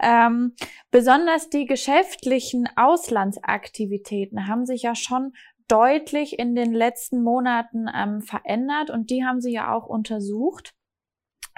[0.00, 0.54] Ähm,
[0.92, 5.32] besonders die geschäftlichen Auslandsaktivitäten haben sich ja schon
[5.66, 10.72] deutlich in den letzten Monaten ähm, verändert und die haben Sie ja auch untersucht.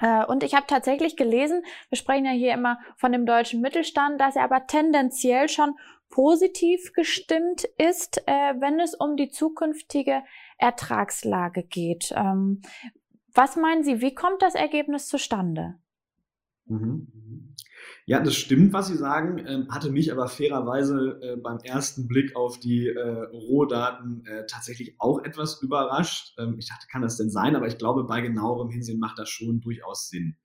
[0.00, 4.20] Äh, und ich habe tatsächlich gelesen, wir sprechen ja hier immer von dem deutschen Mittelstand,
[4.20, 5.74] dass er aber tendenziell schon
[6.08, 10.22] positiv gestimmt ist, äh, wenn es um die zukünftige
[10.56, 12.12] Ertragslage geht.
[12.16, 12.62] Ähm,
[13.34, 15.78] was meinen Sie, wie kommt das Ergebnis zustande?
[16.66, 17.54] Mhm.
[18.08, 22.34] Ja, das stimmt, was Sie sagen, ähm, hatte mich aber fairerweise äh, beim ersten Blick
[22.34, 26.34] auf die äh, Rohdaten äh, tatsächlich auch etwas überrascht.
[26.38, 27.54] Ähm, ich dachte, kann das denn sein?
[27.54, 30.38] Aber ich glaube, bei genauerem Hinsehen macht das schon durchaus Sinn.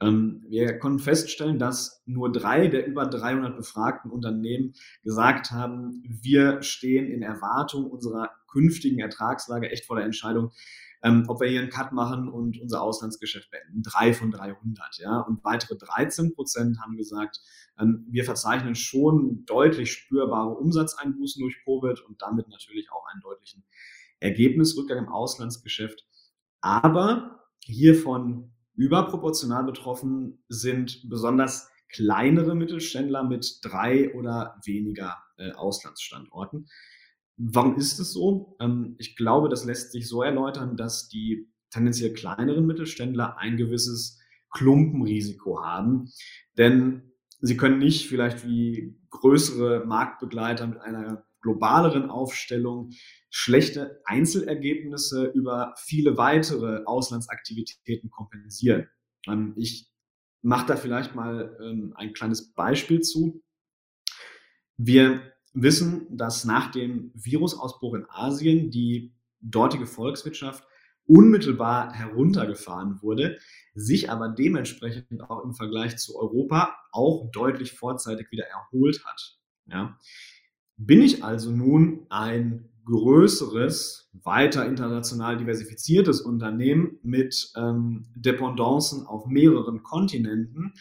[0.00, 6.62] Ähm, wir konnten feststellen, dass nur drei der über 300 befragten Unternehmen gesagt haben, wir
[6.62, 10.52] stehen in Erwartung unserer künftigen Ertragslage echt vor der Entscheidung,
[11.02, 13.82] ähm, ob wir hier einen Cut machen und unser Auslandsgeschäft beenden.
[13.82, 15.20] Drei von 300, ja.
[15.20, 17.40] Und weitere 13 Prozent haben gesagt,
[17.78, 23.64] ähm, wir verzeichnen schon deutlich spürbare Umsatzeinbußen durch Covid und damit natürlich auch einen deutlichen
[24.20, 26.06] Ergebnisrückgang im Auslandsgeschäft.
[26.60, 36.68] Aber hiervon überproportional betroffen sind besonders kleinere Mittelständler mit drei oder weniger äh, Auslandsstandorten.
[37.42, 38.56] Warum ist es so?
[38.60, 44.18] Ähm, ich glaube, das lässt sich so erläutern, dass die tendenziell kleineren Mittelständler ein gewisses
[44.50, 46.10] Klumpenrisiko haben.
[46.58, 52.90] Denn sie können nicht vielleicht wie größere Marktbegleiter mit einer globaleren Aufstellung
[53.30, 58.86] schlechte Einzelergebnisse über viele weitere Auslandsaktivitäten kompensieren.
[59.26, 59.90] Ähm, ich
[60.42, 63.42] mache da vielleicht mal ähm, ein kleines Beispiel zu.
[64.76, 70.64] Wir wissen, dass nach dem Virusausbruch in Asien die dortige Volkswirtschaft
[71.06, 73.38] unmittelbar heruntergefahren wurde,
[73.74, 79.38] sich aber dementsprechend auch im Vergleich zu Europa auch deutlich vorzeitig wieder erholt hat.
[79.66, 79.98] Ja.
[80.76, 89.82] Bin ich also nun ein größeres, weiter international diversifiziertes Unternehmen mit ähm, Dependancen auf mehreren
[89.82, 90.74] Kontinenten,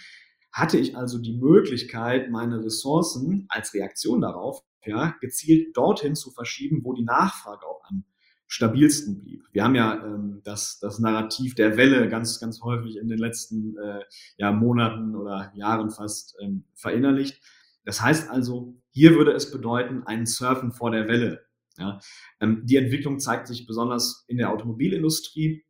[0.52, 6.82] hatte ich also die Möglichkeit, meine Ressourcen als Reaktion darauf ja, gezielt dorthin zu verschieben,
[6.84, 8.04] wo die Nachfrage auch am
[8.48, 9.44] stabilsten blieb.
[9.52, 13.78] Wir haben ja ähm, das, das Narrativ der Welle ganz, ganz häufig in den letzten
[13.78, 14.02] äh,
[14.38, 17.40] ja, Monaten oder Jahren fast ähm, verinnerlicht.
[17.86, 21.46] Das heißt also, hier würde es bedeuten, ein Surfen vor der Welle.
[21.78, 22.00] Ja.
[22.40, 25.64] Ähm, die Entwicklung zeigt sich besonders in der Automobilindustrie.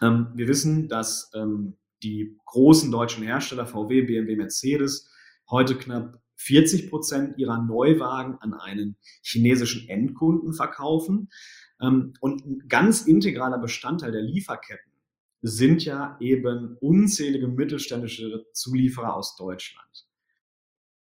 [0.00, 5.10] Ähm, wir wissen, dass ähm, die großen deutschen Hersteller VW, BMW, Mercedes
[5.50, 11.30] heute knapp 40 Prozent ihrer Neuwagen an einen chinesischen Endkunden verkaufen.
[11.80, 14.92] Ähm, und ein ganz integraler Bestandteil der Lieferketten
[15.42, 20.06] sind ja eben unzählige mittelständische Zulieferer aus Deutschland.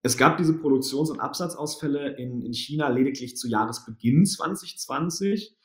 [0.04, 5.56] Es gab diese Produktions- und Absatzausfälle in, in China lediglich zu Jahresbeginn 2020,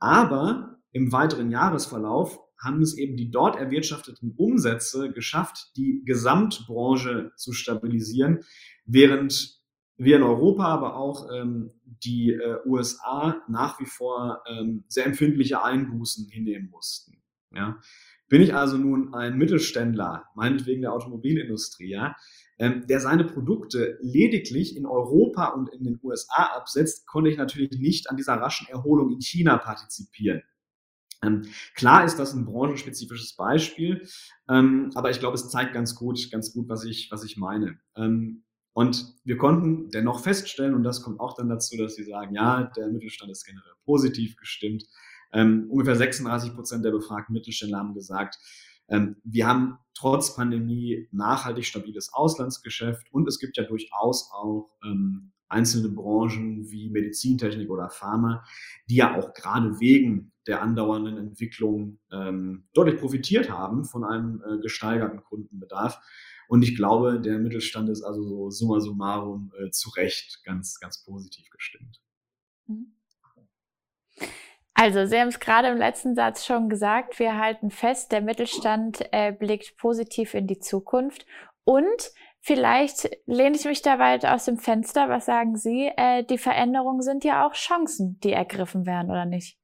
[0.00, 7.52] aber im weiteren Jahresverlauf haben es eben die dort erwirtschafteten Umsätze geschafft, die Gesamtbranche zu
[7.52, 8.40] stabilisieren,
[8.84, 9.58] während
[9.96, 15.62] wir in Europa, aber auch ähm, die äh, USA nach wie vor ähm, sehr empfindliche
[15.62, 17.20] Einbußen hinnehmen mussten.
[17.52, 17.80] Ja.
[18.28, 22.14] Bin ich also nun ein Mittelständler, meinetwegen der Automobilindustrie, ja,
[22.58, 27.70] ähm, der seine Produkte lediglich in Europa und in den USA absetzt, konnte ich natürlich
[27.72, 30.42] nicht an dieser raschen Erholung in China partizipieren.
[31.22, 34.06] Ähm, klar ist das ein branchenspezifisches Beispiel,
[34.48, 37.78] ähm, aber ich glaube, es zeigt ganz gut, ganz gut, was ich, was ich meine.
[37.96, 42.34] Ähm, und wir konnten dennoch feststellen, und das kommt auch dann dazu, dass sie sagen,
[42.34, 44.84] ja, der Mittelstand ist generell positiv gestimmt.
[45.32, 48.38] Ungefähr 36 Prozent der befragten Mittelständler haben gesagt,
[49.24, 55.88] wir haben trotz Pandemie nachhaltig stabiles Auslandsgeschäft und es gibt ja durchaus auch ähm, einzelne
[55.88, 58.44] Branchen wie Medizintechnik oder Pharma,
[58.88, 64.58] die ja auch gerade wegen der andauernden Entwicklung ähm, deutlich profitiert haben von einem äh,
[64.58, 66.00] gesteigerten Kundenbedarf.
[66.48, 71.04] Und ich glaube, der Mittelstand ist also so summa summarum äh, zu Recht ganz, ganz
[71.04, 72.00] positiv gestimmt.
[72.66, 72.94] Mhm.
[74.80, 79.00] Also, Sie haben es gerade im letzten Satz schon gesagt, wir halten fest, der Mittelstand
[79.10, 81.26] äh, blickt positiv in die Zukunft.
[81.64, 85.08] Und vielleicht lehne ich mich da weit aus dem Fenster.
[85.08, 85.90] Was sagen Sie?
[85.96, 89.58] Äh, die Veränderungen sind ja auch Chancen, die ergriffen werden, oder nicht?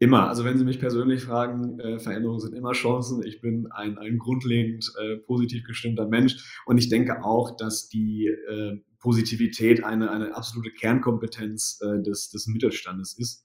[0.00, 0.28] Immer.
[0.28, 3.24] Also wenn Sie mich persönlich fragen, äh, Veränderungen sind immer Chancen.
[3.24, 8.26] Ich bin ein, ein grundlegend äh, positiv gestimmter Mensch und ich denke auch, dass die
[8.26, 13.44] äh, Positivität eine, eine absolute Kernkompetenz äh, des, des Mittelstandes ist.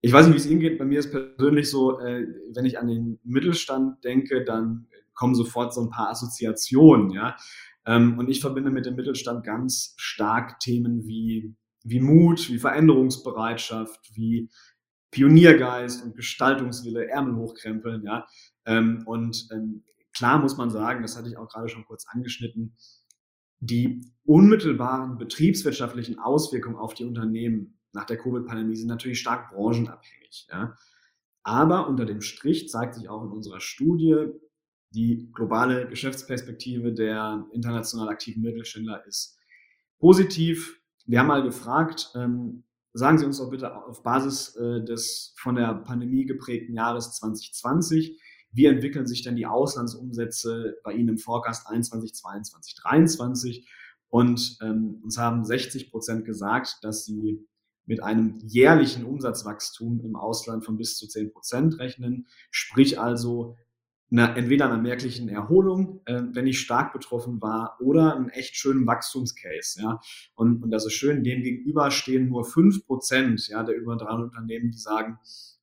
[0.00, 0.78] Ich weiß nicht, wie es Ihnen geht.
[0.78, 5.74] Bei mir ist persönlich so, äh, wenn ich an den Mittelstand denke, dann kommen sofort
[5.74, 7.36] so ein paar Assoziationen, ja.
[7.86, 14.10] Ähm, und ich verbinde mit dem Mittelstand ganz stark Themen wie, wie Mut, wie Veränderungsbereitschaft,
[14.14, 14.48] wie
[15.10, 18.26] Pioniergeist und Gestaltungswille, Ärmel hochkrempeln, ja.
[18.66, 19.84] Ähm, und ähm,
[20.16, 22.76] klar muss man sagen, das hatte ich auch gerade schon kurz angeschnitten,
[23.60, 30.48] die unmittelbaren betriebswirtschaftlichen Auswirkungen auf die Unternehmen nach der Covid-Pandemie sind natürlich stark branchenabhängig.
[30.50, 30.76] Ja.
[31.44, 34.26] Aber unter dem Strich zeigt sich auch in unserer Studie,
[34.94, 39.38] die globale Geschäftsperspektive der international aktiven Mittelständler ist
[39.98, 40.80] positiv.
[41.06, 45.56] Wir haben mal gefragt, ähm, sagen Sie uns doch bitte auf Basis äh, des von
[45.56, 48.20] der Pandemie geprägten Jahres 2020,
[48.52, 53.68] wie entwickeln sich denn die Auslandsumsätze bei Ihnen im Forecast 21, 22, 23?
[54.10, 57.44] Und ähm, uns haben 60 Prozent gesagt, dass sie
[57.84, 63.56] mit einem jährlichen Umsatzwachstum im Ausland von bis zu 10 Prozent rechnen, sprich also
[64.16, 68.86] eine, entweder einer merklichen Erholung, äh, wenn ich stark betroffen war, oder einen echt schönen
[68.86, 69.82] Wachstumscase.
[69.82, 70.00] Ja?
[70.34, 74.26] Und, und das ist schön, dem gegenüber stehen nur 5 Prozent ja, der über 300
[74.26, 75.18] Unternehmen, die sagen,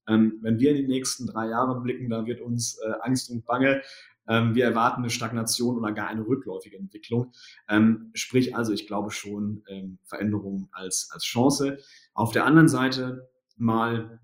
[0.07, 3.45] ähm, wenn wir in die nächsten drei Jahre blicken, da wird uns äh, Angst und
[3.45, 3.81] Bange.
[4.27, 7.31] Ähm, wir erwarten eine Stagnation oder gar eine rückläufige Entwicklung.
[7.69, 11.77] Ähm, sprich also, ich glaube schon ähm, Veränderungen als, als Chance.
[12.13, 14.19] Auf der anderen Seite mal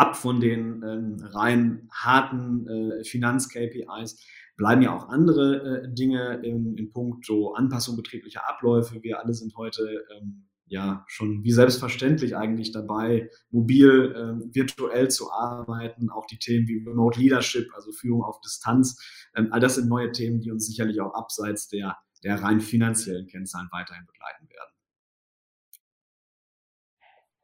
[0.00, 4.24] ab von den ähm, rein harten äh, Finanz-KPIs
[4.56, 9.02] bleiben ja auch andere äh, Dinge in, in puncto Anpassung betrieblicher Abläufe.
[9.02, 15.30] Wir alle sind heute ähm, ja schon wie selbstverständlich eigentlich dabei, mobil, ähm, virtuell zu
[15.32, 16.08] arbeiten.
[16.08, 19.28] Auch die Themen wie Remote Leadership, also Führung auf Distanz.
[19.36, 23.26] Ähm, all das sind neue Themen, die uns sicherlich auch abseits der, der rein finanziellen
[23.26, 24.79] Kennzahlen weiterhin begleiten werden.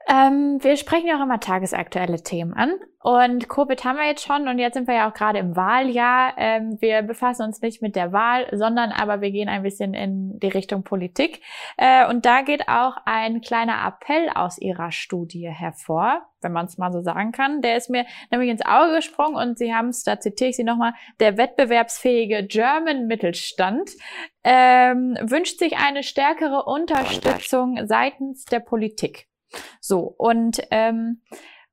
[0.08, 2.74] Ähm, wir sprechen ja auch immer tagesaktuelle Themen an.
[3.02, 6.34] Und Covid haben wir jetzt schon und jetzt sind wir ja auch gerade im Wahljahr.
[6.36, 10.38] Ähm, wir befassen uns nicht mit der Wahl, sondern aber wir gehen ein bisschen in
[10.38, 11.40] die Richtung Politik.
[11.76, 16.78] Äh, und da geht auch ein kleiner Appell aus Ihrer Studie hervor, wenn man es
[16.78, 17.62] mal so sagen kann.
[17.62, 20.64] Der ist mir nämlich ins Auge gesprungen und Sie haben es, da zitiere ich Sie
[20.64, 23.90] nochmal, der wettbewerbsfähige German Mittelstand
[24.44, 29.26] ähm, wünscht sich eine stärkere Unterstützung seitens der Politik.
[29.80, 31.22] So, und ähm,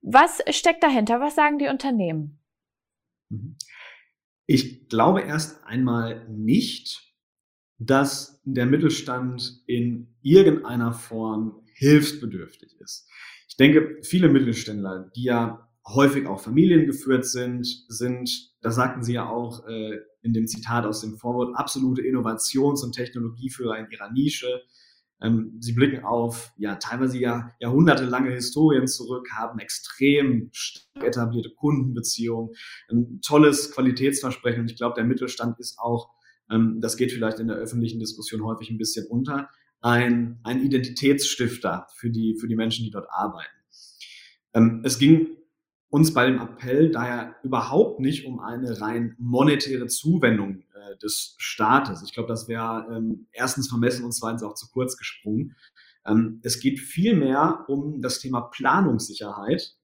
[0.02, 1.20] was steckt dahinter?
[1.20, 2.40] Was sagen die Unternehmen?
[3.30, 3.58] Mhm.
[4.46, 7.14] Ich glaube erst einmal nicht,
[7.78, 13.10] dass der Mittelstand in irgendeiner Form hilfsbedürftig ist.
[13.48, 19.28] Ich denke, viele Mittelständler, die ja häufig auch familiengeführt sind, sind, das sagten Sie ja
[19.30, 24.62] auch äh, in dem Zitat aus dem Vorwort, absolute Innovations- und Technologieführer in ihrer Nische,
[25.60, 32.54] sie blicken auf ja teilweise ja jahrhundertelange Historien zurück, haben extrem stark etablierte Kundenbeziehungen,
[32.90, 34.62] ein tolles Qualitätsversprechen.
[34.62, 36.12] Und ich glaube, der Mittelstand ist auch,
[36.52, 39.50] ähm, das geht vielleicht in der öffentlichen Diskussion häufig ein bisschen unter,
[39.82, 43.56] ein, ein Identitätsstifter für die, für die Menschen, die dort arbeiten.
[44.54, 45.28] Ähm, es ging
[45.90, 50.64] uns bei dem Appell daher überhaupt nicht um eine rein monetäre Zuwendung
[51.02, 52.04] des Staates.
[52.04, 55.56] Ich glaube, das wäre ähm, erstens vermessen und zweitens auch zu kurz gesprungen.
[56.06, 59.76] Ähm, es geht vielmehr um das Thema Planungssicherheit,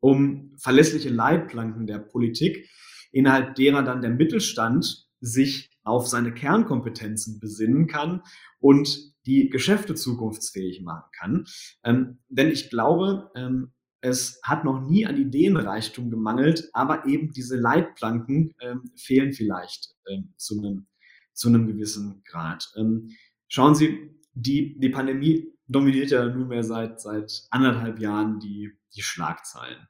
[0.00, 2.68] um verlässliche Leitplanken der Politik,
[3.12, 8.22] innerhalb derer dann der Mittelstand sich auf seine Kernkompetenzen besinnen kann
[8.58, 11.46] und die Geschäfte zukunftsfähig machen kann.
[11.84, 13.72] Ähm, denn ich glaube, ähm,
[14.06, 20.32] es hat noch nie an Ideenreichtum gemangelt, aber eben diese Leitplanken ähm, fehlen vielleicht ähm,
[20.36, 20.86] zu, einem,
[21.32, 22.72] zu einem gewissen Grad.
[22.76, 23.10] Ähm,
[23.48, 29.88] schauen Sie, die, die Pandemie dominiert ja nunmehr seit, seit anderthalb Jahren die, die Schlagzeilen.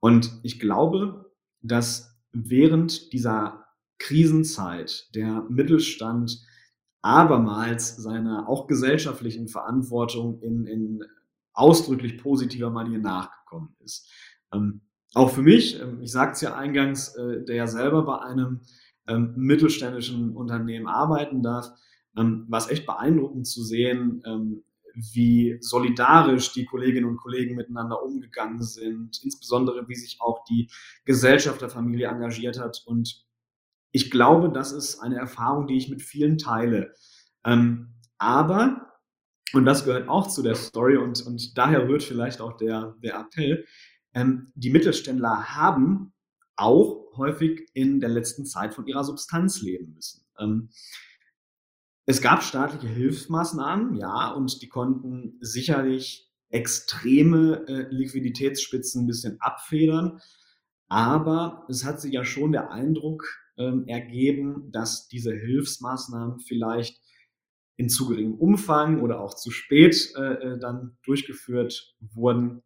[0.00, 1.32] Und ich glaube,
[1.62, 3.66] dass während dieser
[3.98, 6.44] Krisenzeit der Mittelstand
[7.02, 11.04] abermals seiner auch gesellschaftlichen Verantwortung in, in
[11.56, 14.08] ausdrücklich positiver Manier nachgekommen ist.
[14.52, 14.82] Ähm,
[15.14, 18.60] auch für mich, ähm, ich sagte es ja eingangs, äh, der ja selber bei einem
[19.08, 21.70] ähm, mittelständischen Unternehmen arbeiten darf,
[22.16, 24.62] ähm, war es echt beeindruckend zu sehen, ähm,
[24.94, 30.70] wie solidarisch die Kolleginnen und Kollegen miteinander umgegangen sind, insbesondere wie sich auch die
[31.04, 32.82] Gesellschaft der Familie engagiert hat.
[32.86, 33.26] Und
[33.92, 36.94] ich glaube, das ist eine Erfahrung, die ich mit vielen teile.
[37.44, 38.95] Ähm, aber,
[39.52, 43.20] und das gehört auch zu der Story und, und daher rührt vielleicht auch der, der
[43.20, 43.64] Appell,
[44.14, 46.12] ähm, die Mittelständler haben
[46.56, 50.24] auch häufig in der letzten Zeit von ihrer Substanz leben müssen.
[50.38, 50.70] Ähm,
[52.06, 60.20] es gab staatliche Hilfsmaßnahmen, ja, und die konnten sicherlich extreme äh, Liquiditätsspitzen ein bisschen abfedern.
[60.88, 63.26] Aber es hat sich ja schon der Eindruck
[63.58, 67.00] ähm, ergeben, dass diese Hilfsmaßnahmen vielleicht
[67.76, 72.62] in zu geringem Umfang oder auch zu spät äh, äh dann durchgeführt wurden.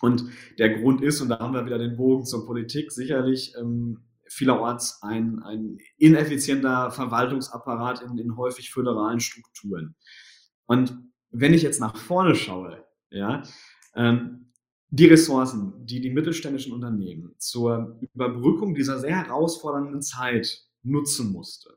[0.00, 0.24] Und
[0.58, 5.02] der Grund ist, und da haben wir wieder den Bogen zur Politik, sicherlich ähm, vielerorts
[5.02, 9.94] ein, ein ineffizienter Verwaltungsapparat in, in häufig föderalen Strukturen.
[10.66, 10.98] Und
[11.30, 13.42] wenn ich jetzt nach vorne schaue, ja,
[13.94, 14.52] ähm,
[14.90, 21.76] die Ressourcen, die die mittelständischen Unternehmen zur Überbrückung dieser sehr herausfordernden Zeit nutzen musste,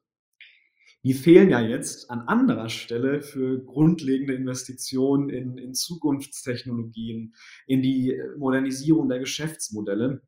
[1.08, 7.34] die fehlen ja jetzt an anderer Stelle für grundlegende Investitionen in, in Zukunftstechnologien,
[7.66, 10.22] in die Modernisierung der Geschäftsmodelle.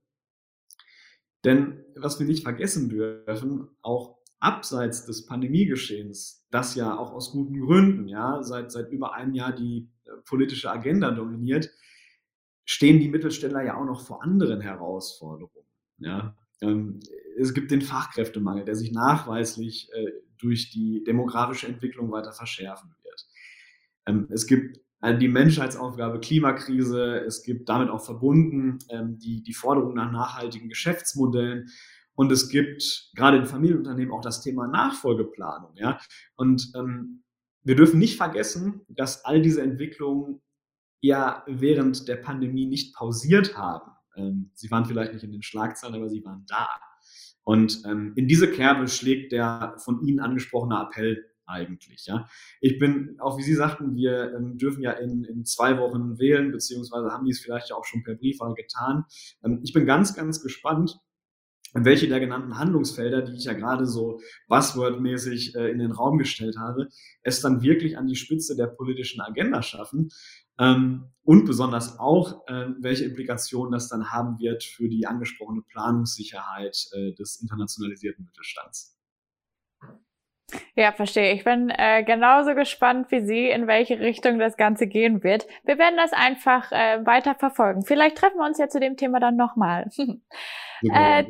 [1.44, 7.60] Denn was wir nicht vergessen dürfen, auch abseits des Pandemiegeschehens, das ja auch aus guten
[7.60, 11.70] Gründen, ja, seit, seit über einem Jahr die äh, politische Agenda dominiert,
[12.64, 15.68] stehen die Mittelständler ja auch noch vor anderen Herausforderungen.
[15.98, 16.38] Ja.
[16.62, 16.99] Ähm,
[17.38, 23.28] es gibt den Fachkräftemangel, der sich nachweislich äh, durch die demografische Entwicklung weiter verschärfen wird.
[24.05, 29.93] Ähm, es gibt die Menschheitsaufgabe Klimakrise, es gibt damit auch verbunden ähm, die, die Forderung
[29.93, 31.70] nach nachhaltigen Geschäftsmodellen
[32.16, 35.72] und es gibt gerade in Familienunternehmen auch das Thema Nachfolgeplanung.
[35.76, 36.01] Ja?
[36.36, 37.24] Und ähm,
[37.64, 40.41] wir dürfen nicht vergessen, dass all diese Entwicklungen
[40.99, 43.91] ja während der Pandemie nicht pausiert haben.
[44.20, 46.68] Ähm, sie waren vielleicht nicht in den Schlagzeilen, aber sie waren da.
[47.44, 52.06] Und ähm, in diese Kerbe schlägt der von Ihnen angesprochene Appell eigentlich.
[52.06, 52.28] Ja,
[52.62, 56.52] ich bin, auch wie Sie sagten, wir ähm, dürfen ja in, in zwei Wochen wählen,
[56.52, 59.06] beziehungsweise haben die es vielleicht ja auch schon per Briefwahl getan.
[59.44, 61.00] Ähm, ich bin ganz, ganz gespannt,
[61.74, 66.58] welche der genannten Handlungsfelder, die ich ja gerade so buzzwordmäßig äh, in den Raum gestellt
[66.58, 66.88] habe,
[67.22, 70.10] es dann wirklich an die Spitze der politischen Agenda schaffen.
[70.58, 76.90] Ähm, und besonders auch, äh, welche Implikationen das dann haben wird für die angesprochene Planungssicherheit
[76.92, 78.98] äh, des internationalisierten Mittelstands.
[80.76, 81.34] Ja, verstehe.
[81.34, 85.47] Ich bin äh, genauso gespannt wie Sie, in welche Richtung das Ganze gehen wird.
[85.64, 87.84] Wir werden das einfach äh, weiter verfolgen.
[87.86, 89.89] Vielleicht treffen wir uns ja zu dem Thema dann nochmal.
[90.84, 91.24] äh,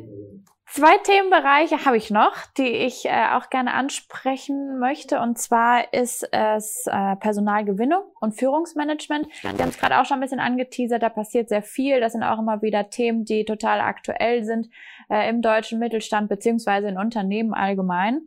[0.72, 5.18] Zwei Themenbereiche habe ich noch, die ich äh, auch gerne ansprechen möchte.
[5.18, 9.26] Und zwar ist es äh, Personalgewinnung und Führungsmanagement.
[9.42, 11.98] Wir haben es gerade auch schon ein bisschen angeteasert, da passiert sehr viel.
[11.98, 14.68] Das sind auch immer wieder Themen, die total aktuell sind
[15.08, 18.20] äh, im deutschen Mittelstand beziehungsweise in Unternehmen allgemein.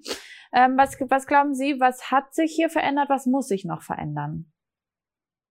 [0.54, 4.52] Ähm, was, was glauben Sie, was hat sich hier verändert, was muss sich noch verändern?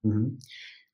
[0.02, 0.38] Mhm.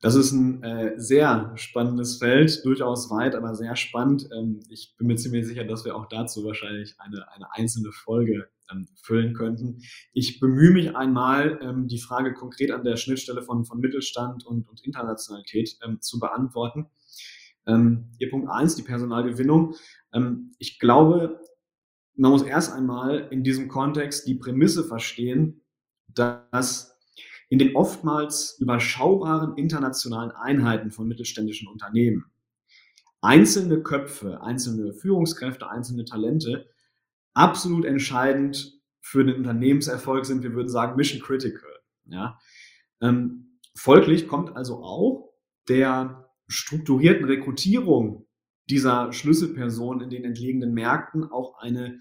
[0.00, 4.28] Das ist ein äh, sehr spannendes Feld, durchaus weit, aber sehr spannend.
[4.32, 8.48] Ähm, ich bin mir ziemlich sicher, dass wir auch dazu wahrscheinlich eine, eine einzelne Folge
[8.70, 9.82] ähm, füllen könnten.
[10.12, 14.68] Ich bemühe mich einmal, ähm, die Frage konkret an der Schnittstelle von, von Mittelstand und,
[14.68, 16.86] und Internationalität ähm, zu beantworten.
[17.66, 19.74] Ähm, hier Punkt eins, die Personalgewinnung.
[20.12, 21.40] Ähm, ich glaube,
[22.18, 25.62] man muss erst einmal in diesem Kontext die Prämisse verstehen,
[26.08, 26.98] dass
[27.48, 32.24] in den oftmals überschaubaren internationalen Einheiten von mittelständischen Unternehmen
[33.20, 36.68] einzelne Köpfe, einzelne Führungskräfte, einzelne Talente
[37.34, 40.42] absolut entscheidend für den Unternehmenserfolg sind.
[40.42, 41.70] Wir würden sagen Mission Critical.
[42.06, 42.38] Ja?
[43.00, 45.32] Ähm, folglich kommt also auch
[45.68, 48.27] der strukturierten Rekrutierung
[48.70, 52.00] dieser Schlüsselpersonen in den entlegenen Märkten auch eine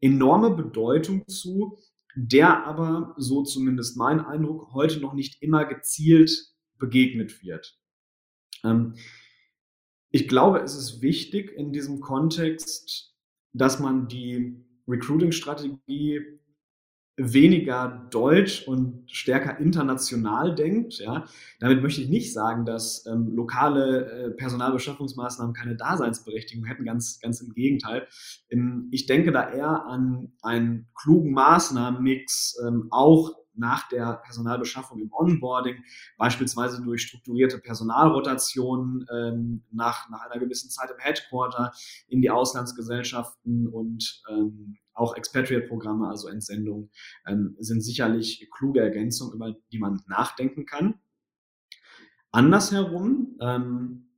[0.00, 1.78] enorme Bedeutung zu,
[2.14, 7.78] der aber, so zumindest mein Eindruck, heute noch nicht immer gezielt begegnet wird.
[8.64, 8.94] Ähm,
[10.10, 13.14] ich glaube, es ist wichtig in diesem Kontext,
[13.54, 14.54] dass man die
[14.86, 16.20] Recruiting-Strategie
[17.16, 20.98] weniger deutsch und stärker international denkt.
[20.98, 21.26] Ja.
[21.60, 27.40] Damit möchte ich nicht sagen, dass ähm, lokale äh, Personalbeschaffungsmaßnahmen keine Daseinsberechtigung hätten, ganz, ganz
[27.42, 28.08] im Gegenteil.
[28.50, 35.12] Ähm, ich denke da eher an einen klugen Maßnahmenmix, ähm, auch nach der Personalbeschaffung im
[35.12, 35.76] Onboarding,
[36.16, 41.72] beispielsweise durch strukturierte Personalrotationen ähm, nach, nach einer gewissen Zeit im Headquarter
[42.08, 46.90] in die Auslandsgesellschaften und ähm, auch Expatriate-Programme, also Entsendungen,
[47.26, 51.00] ähm, sind sicherlich kluge Ergänzungen, über die man nachdenken kann.
[52.30, 54.08] Andersherum ähm,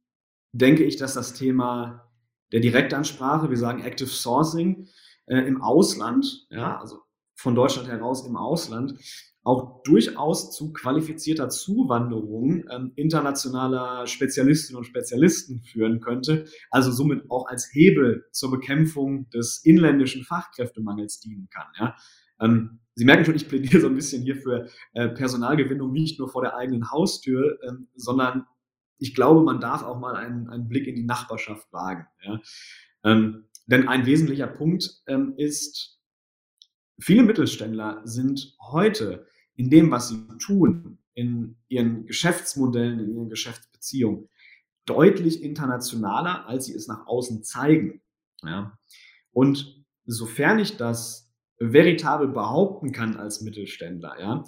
[0.53, 2.11] denke ich, dass das Thema
[2.53, 4.89] der Direktansprache, wir sagen Active Sourcing,
[5.27, 7.01] äh, im Ausland, ja, also
[7.35, 8.99] von Deutschland heraus im Ausland,
[9.45, 17.47] auch durchaus zu qualifizierter Zuwanderung ähm, internationaler Spezialistinnen und Spezialisten führen könnte, also somit auch
[17.47, 21.67] als Hebel zur Bekämpfung des inländischen Fachkräftemangels dienen kann.
[21.79, 21.97] Ja.
[22.41, 26.29] Ähm, Sie merken schon, ich plädiere so ein bisschen hier für äh, Personalgewinnung nicht nur
[26.29, 28.47] vor der eigenen Haustür, ähm, sondern
[28.99, 32.07] ich glaube, man darf auch mal einen, einen Blick in die Nachbarschaft wagen.
[32.23, 32.41] Ja.
[33.03, 36.01] Ähm, denn ein wesentlicher Punkt ähm, ist,
[37.01, 39.27] viele Mittelständler sind heute
[39.57, 44.29] in dem, was sie tun, in ihren Geschäftsmodellen, in ihren Geschäftsbeziehungen,
[44.87, 48.03] deutlich internationaler, als sie es nach außen zeigen.
[48.43, 48.79] Ja.
[49.33, 54.45] Und sofern ich das veritabel behaupten kann als Mittelständler, ja,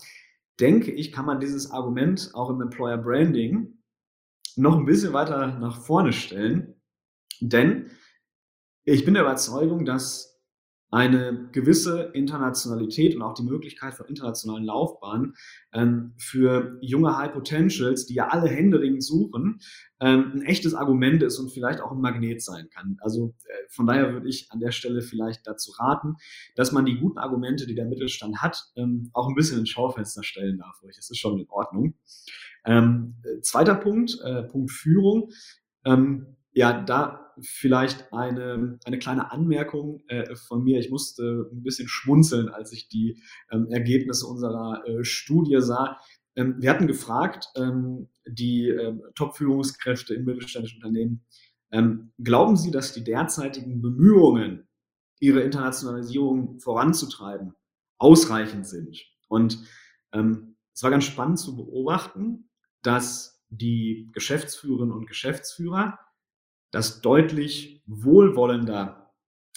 [0.60, 3.78] denke ich, kann man dieses Argument auch im Employer Branding
[4.56, 6.80] noch ein bisschen weiter nach vorne stellen.
[7.40, 7.90] Denn
[8.84, 10.35] ich bin der Überzeugung, dass
[10.90, 15.34] eine gewisse Internationalität und auch die Möglichkeit von internationalen Laufbahnen
[15.72, 19.58] ähm, für junge High Potentials, die ja alle händeringend suchen,
[19.98, 22.98] ähm, ein echtes Argument ist und vielleicht auch ein Magnet sein kann.
[23.00, 26.16] Also äh, von daher würde ich an der Stelle vielleicht dazu raten,
[26.54, 30.22] dass man die guten Argumente, die der Mittelstand hat, ähm, auch ein bisschen ins Schaufenster
[30.22, 30.80] stellen darf.
[30.82, 31.94] Das ist schon in Ordnung.
[32.64, 35.30] Ähm, äh, zweiter Punkt, äh, Punkt Führung.
[35.84, 40.78] Ähm, ja, da vielleicht eine, eine kleine Anmerkung äh, von mir.
[40.78, 46.00] Ich musste ein bisschen schmunzeln, als ich die ähm, Ergebnisse unserer äh, Studie sah.
[46.34, 51.24] Ähm, wir hatten gefragt, ähm, die ähm, Top-Führungskräfte in mittelständischen Unternehmen,
[51.70, 54.68] ähm, glauben Sie, dass die derzeitigen Bemühungen,
[55.18, 57.54] ihre Internationalisierung voranzutreiben,
[57.98, 59.02] ausreichend sind?
[59.28, 59.58] Und
[60.12, 62.50] ähm, es war ganz spannend zu beobachten,
[62.82, 65.98] dass die Geschäftsführerinnen und Geschäftsführer
[66.70, 69.12] das deutlich wohlwollender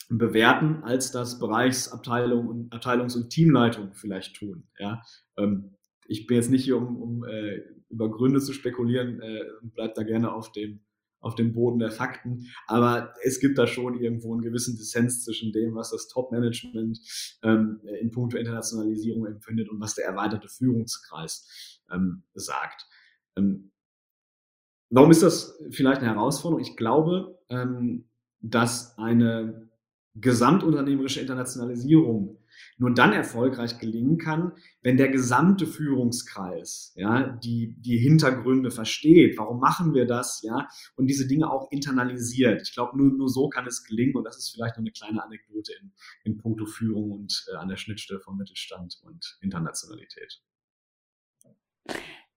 [0.10, 4.68] bewerten, als das Bereichsabteilung und Abteilungs- und Teamleitung vielleicht tun.
[4.78, 5.02] Ja,
[5.38, 5.76] ähm,
[6.08, 10.04] ich bin jetzt nicht hier, um, um äh, über Gründe zu spekulieren, äh, bleibt da
[10.04, 10.82] gerne auf dem
[11.22, 12.48] auf dem Boden der Fakten.
[12.68, 17.00] Aber es gibt da schon irgendwo einen gewissen Dissens zwischen dem, was das Top-Management
[17.44, 22.86] ähm, in puncto Internationalisierung empfindet und was der erweiterte Führungskreis ähm, sagt.
[23.36, 23.72] Ähm,
[24.90, 26.62] Warum ist das vielleicht eine Herausforderung?
[26.62, 28.06] Ich glaube, ähm,
[28.42, 29.70] dass eine
[30.16, 32.38] gesamtunternehmerische Internationalisierung
[32.78, 39.60] nur dann erfolgreich gelingen kann, wenn der gesamte Führungskreis ja, die, die Hintergründe versteht, warum
[39.60, 42.62] machen wir das, ja, und diese Dinge auch internalisiert.
[42.62, 45.24] Ich glaube, nur, nur so kann es gelingen und das ist vielleicht noch eine kleine
[45.24, 45.92] Anekdote in,
[46.24, 50.42] in puncto Führung und äh, an der Schnittstelle von Mittelstand und Internationalität.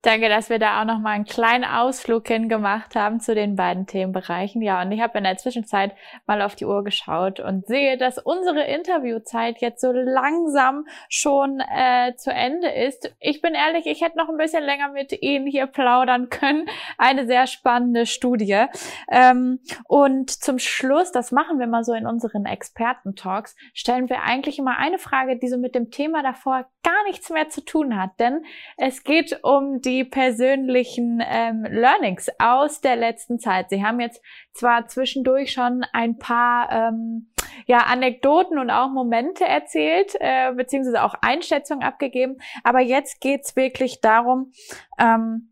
[0.05, 3.87] Danke, dass wir da auch noch mal einen kleinen Ausflug hingemacht haben zu den beiden
[3.87, 4.61] Themenbereichen.
[4.61, 5.95] Ja, und ich habe in der Zwischenzeit
[6.27, 12.17] mal auf die Uhr geschaut und sehe, dass unsere Interviewzeit jetzt so langsam schon äh,
[12.17, 13.15] zu Ende ist.
[13.21, 16.67] Ich bin ehrlich, ich hätte noch ein bisschen länger mit Ihnen hier plaudern können.
[16.99, 18.65] Eine sehr spannende Studie.
[19.09, 24.59] Ähm, und zum Schluss, das machen wir mal so in unseren Experten-Talks, stellen wir eigentlich
[24.59, 28.19] immer eine Frage, die so mit dem Thema davor gar nichts mehr zu tun hat.
[28.19, 28.45] Denn
[28.77, 33.69] es geht um die die persönlichen ähm, Learnings aus der letzten Zeit.
[33.69, 34.23] Sie haben jetzt
[34.55, 37.31] zwar zwischendurch schon ein paar ähm,
[37.67, 44.01] ja, Anekdoten und auch Momente erzählt, äh, beziehungsweise auch Einschätzungen abgegeben, aber jetzt geht's wirklich
[44.01, 44.53] darum,
[44.99, 45.51] ähm,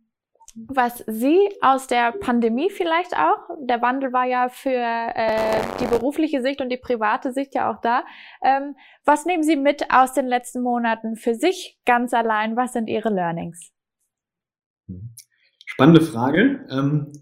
[0.55, 6.41] was Sie aus der Pandemie vielleicht auch, der Wandel war ja für äh, die berufliche
[6.41, 8.05] Sicht und die private Sicht ja auch da,
[8.43, 8.75] ähm,
[9.05, 12.57] was nehmen Sie mit aus den letzten Monaten für sich ganz allein?
[12.57, 13.73] Was sind Ihre Learnings?
[15.67, 16.67] Spannende Frage.
[16.71, 17.13] Ähm,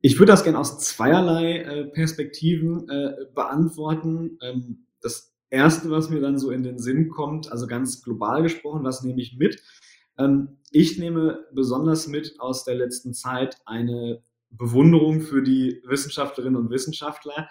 [0.00, 4.38] ich würde das gerne aus zweierlei äh, Perspektiven äh, beantworten.
[4.42, 8.84] Ähm, das erste, was mir dann so in den Sinn kommt, also ganz global gesprochen,
[8.84, 9.62] was nehme ich mit?
[10.18, 16.70] Ähm, ich nehme besonders mit aus der letzten Zeit eine Bewunderung für die Wissenschaftlerinnen und
[16.70, 17.48] Wissenschaftler,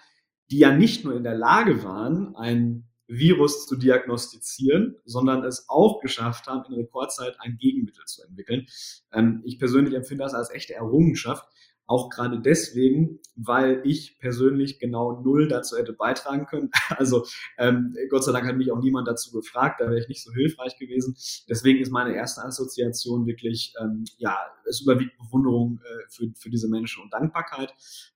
[0.51, 5.99] die ja nicht nur in der Lage waren, ein Virus zu diagnostizieren, sondern es auch
[5.99, 8.67] geschafft haben, in Rekordzeit ein Gegenmittel zu entwickeln.
[9.11, 11.45] Ähm, ich persönlich empfinde das als echte Errungenschaft,
[11.89, 16.69] auch gerade deswegen, weil ich persönlich genau null dazu hätte beitragen können.
[16.89, 17.25] Also
[17.57, 20.31] ähm, Gott sei Dank hat mich auch niemand dazu gefragt, da wäre ich nicht so
[20.33, 21.15] hilfreich gewesen.
[21.47, 24.37] Deswegen ist meine erste Assoziation wirklich, ähm, ja,
[24.67, 27.73] es überwiegt Bewunderung äh, für, für diese Menschen und Dankbarkeit.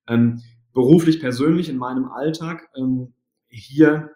[0.08, 3.14] Ähm, beruflich, persönlich in meinem Alltag, ähm,
[3.48, 4.12] hier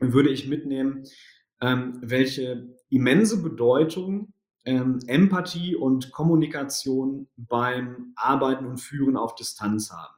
[0.00, 1.04] würde ich mitnehmen,
[1.60, 4.32] ähm, welche immense Bedeutung
[4.64, 10.14] ähm, Empathie und Kommunikation beim Arbeiten und Führen auf Distanz haben.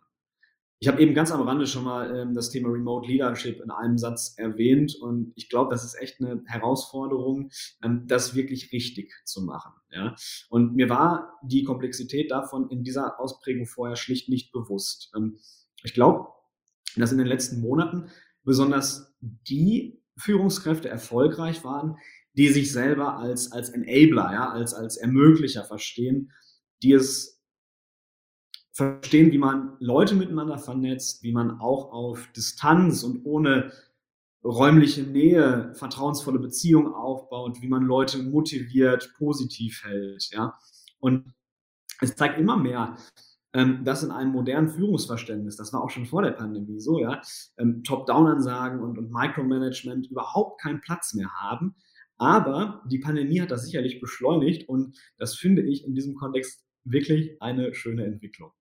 [0.80, 3.98] Ich habe eben ganz am Rande schon mal ähm, das Thema Remote Leadership in einem
[3.98, 7.50] Satz erwähnt und ich glaube, das ist echt eine Herausforderung,
[7.82, 9.72] ähm, das wirklich richtig zu machen.
[9.90, 10.14] Ja?
[10.48, 15.12] Und mir war die Komplexität davon in dieser Ausprägung vorher schlicht nicht bewusst.
[15.16, 15.38] Ähm,
[15.82, 16.28] ich glaube,
[16.96, 18.08] dass in den letzten Monaten
[18.44, 21.96] besonders die Führungskräfte erfolgreich waren,
[22.34, 26.32] die sich selber als, als Enabler, ja, als, als Ermöglicher verstehen,
[26.82, 27.42] die es
[28.72, 33.72] verstehen, wie man Leute miteinander vernetzt, wie man auch auf Distanz und ohne
[34.44, 40.56] räumliche Nähe vertrauensvolle Beziehungen aufbaut, wie man Leute motiviert, positiv hält, ja.
[41.00, 41.34] Und
[42.00, 42.96] es zeigt immer mehr,
[43.58, 47.20] ähm, dass in einem modernen Führungsverständnis, das war auch schon vor der Pandemie so, ja,
[47.58, 51.74] ähm, Top-Down-Ansagen und, und Micromanagement überhaupt keinen Platz mehr haben,
[52.18, 57.42] aber die Pandemie hat das sicherlich beschleunigt und das finde ich in diesem Kontext wirklich
[57.42, 58.52] eine schöne Entwicklung.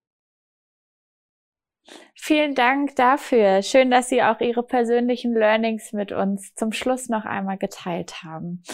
[2.14, 3.62] Vielen Dank dafür.
[3.62, 8.64] Schön, dass Sie auch Ihre persönlichen Learnings mit uns zum Schluss noch einmal geteilt haben.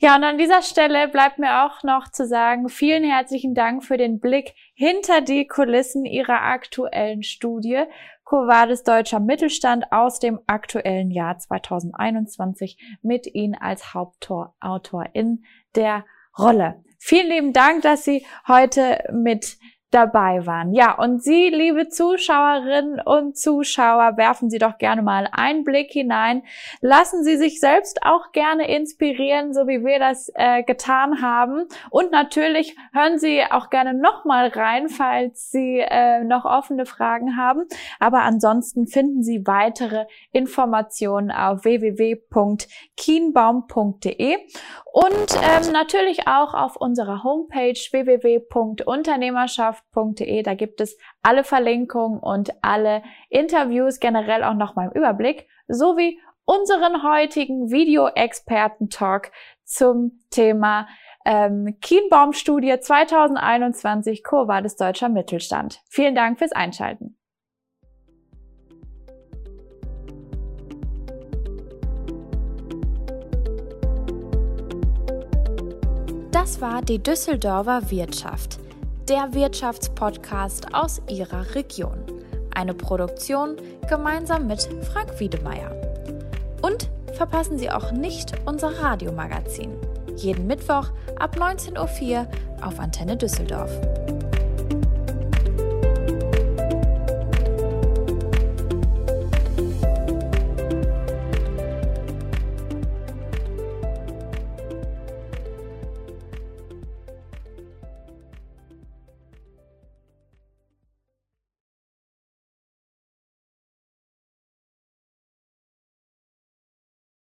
[0.00, 3.96] Ja, und an dieser Stelle bleibt mir auch noch zu sagen, vielen herzlichen Dank für
[3.96, 7.82] den Blick hinter die Kulissen Ihrer aktuellen Studie
[8.22, 15.42] Covades Deutscher Mittelstand aus dem aktuellen Jahr 2021 mit Ihnen als Hauptautor in
[15.74, 16.04] der
[16.38, 16.84] Rolle.
[17.00, 19.58] Vielen lieben Dank, dass Sie heute mit
[19.90, 20.74] dabei waren.
[20.74, 26.42] Ja, und Sie, liebe Zuschauerinnen und Zuschauer, werfen Sie doch gerne mal einen Blick hinein.
[26.80, 31.64] Lassen Sie sich selbst auch gerne inspirieren, so wie wir das äh, getan haben.
[31.90, 37.64] Und natürlich hören Sie auch gerne nochmal rein, falls Sie äh, noch offene Fragen haben.
[37.98, 44.36] Aber ansonsten finden Sie weitere Informationen auf www.kienbaum.de
[44.92, 47.78] und ähm, natürlich auch auf unserer Homepage
[49.94, 50.42] www.unternehmerschaft.de.
[50.42, 56.20] Da gibt es alle Verlinkungen und alle Interviews, generell auch noch mal im Überblick, sowie
[56.44, 59.30] unseren heutigen Video-Experten-Talk
[59.64, 60.88] zum Thema
[61.26, 65.80] ähm, Kienbaum-Studie 2021 Kurvades Deutscher Mittelstand.
[65.90, 67.18] Vielen Dank fürs Einschalten.
[76.48, 78.58] Das war die Düsseldorfer Wirtschaft,
[79.08, 82.04] der Wirtschaftspodcast aus Ihrer Region.
[82.54, 83.56] Eine Produktion
[83.88, 85.70] gemeinsam mit Frank Wiedemeyer.
[86.60, 89.72] Und verpassen Sie auch nicht unser Radiomagazin.
[90.16, 92.28] Jeden Mittwoch ab 19.04 Uhr
[92.60, 93.70] auf Antenne Düsseldorf.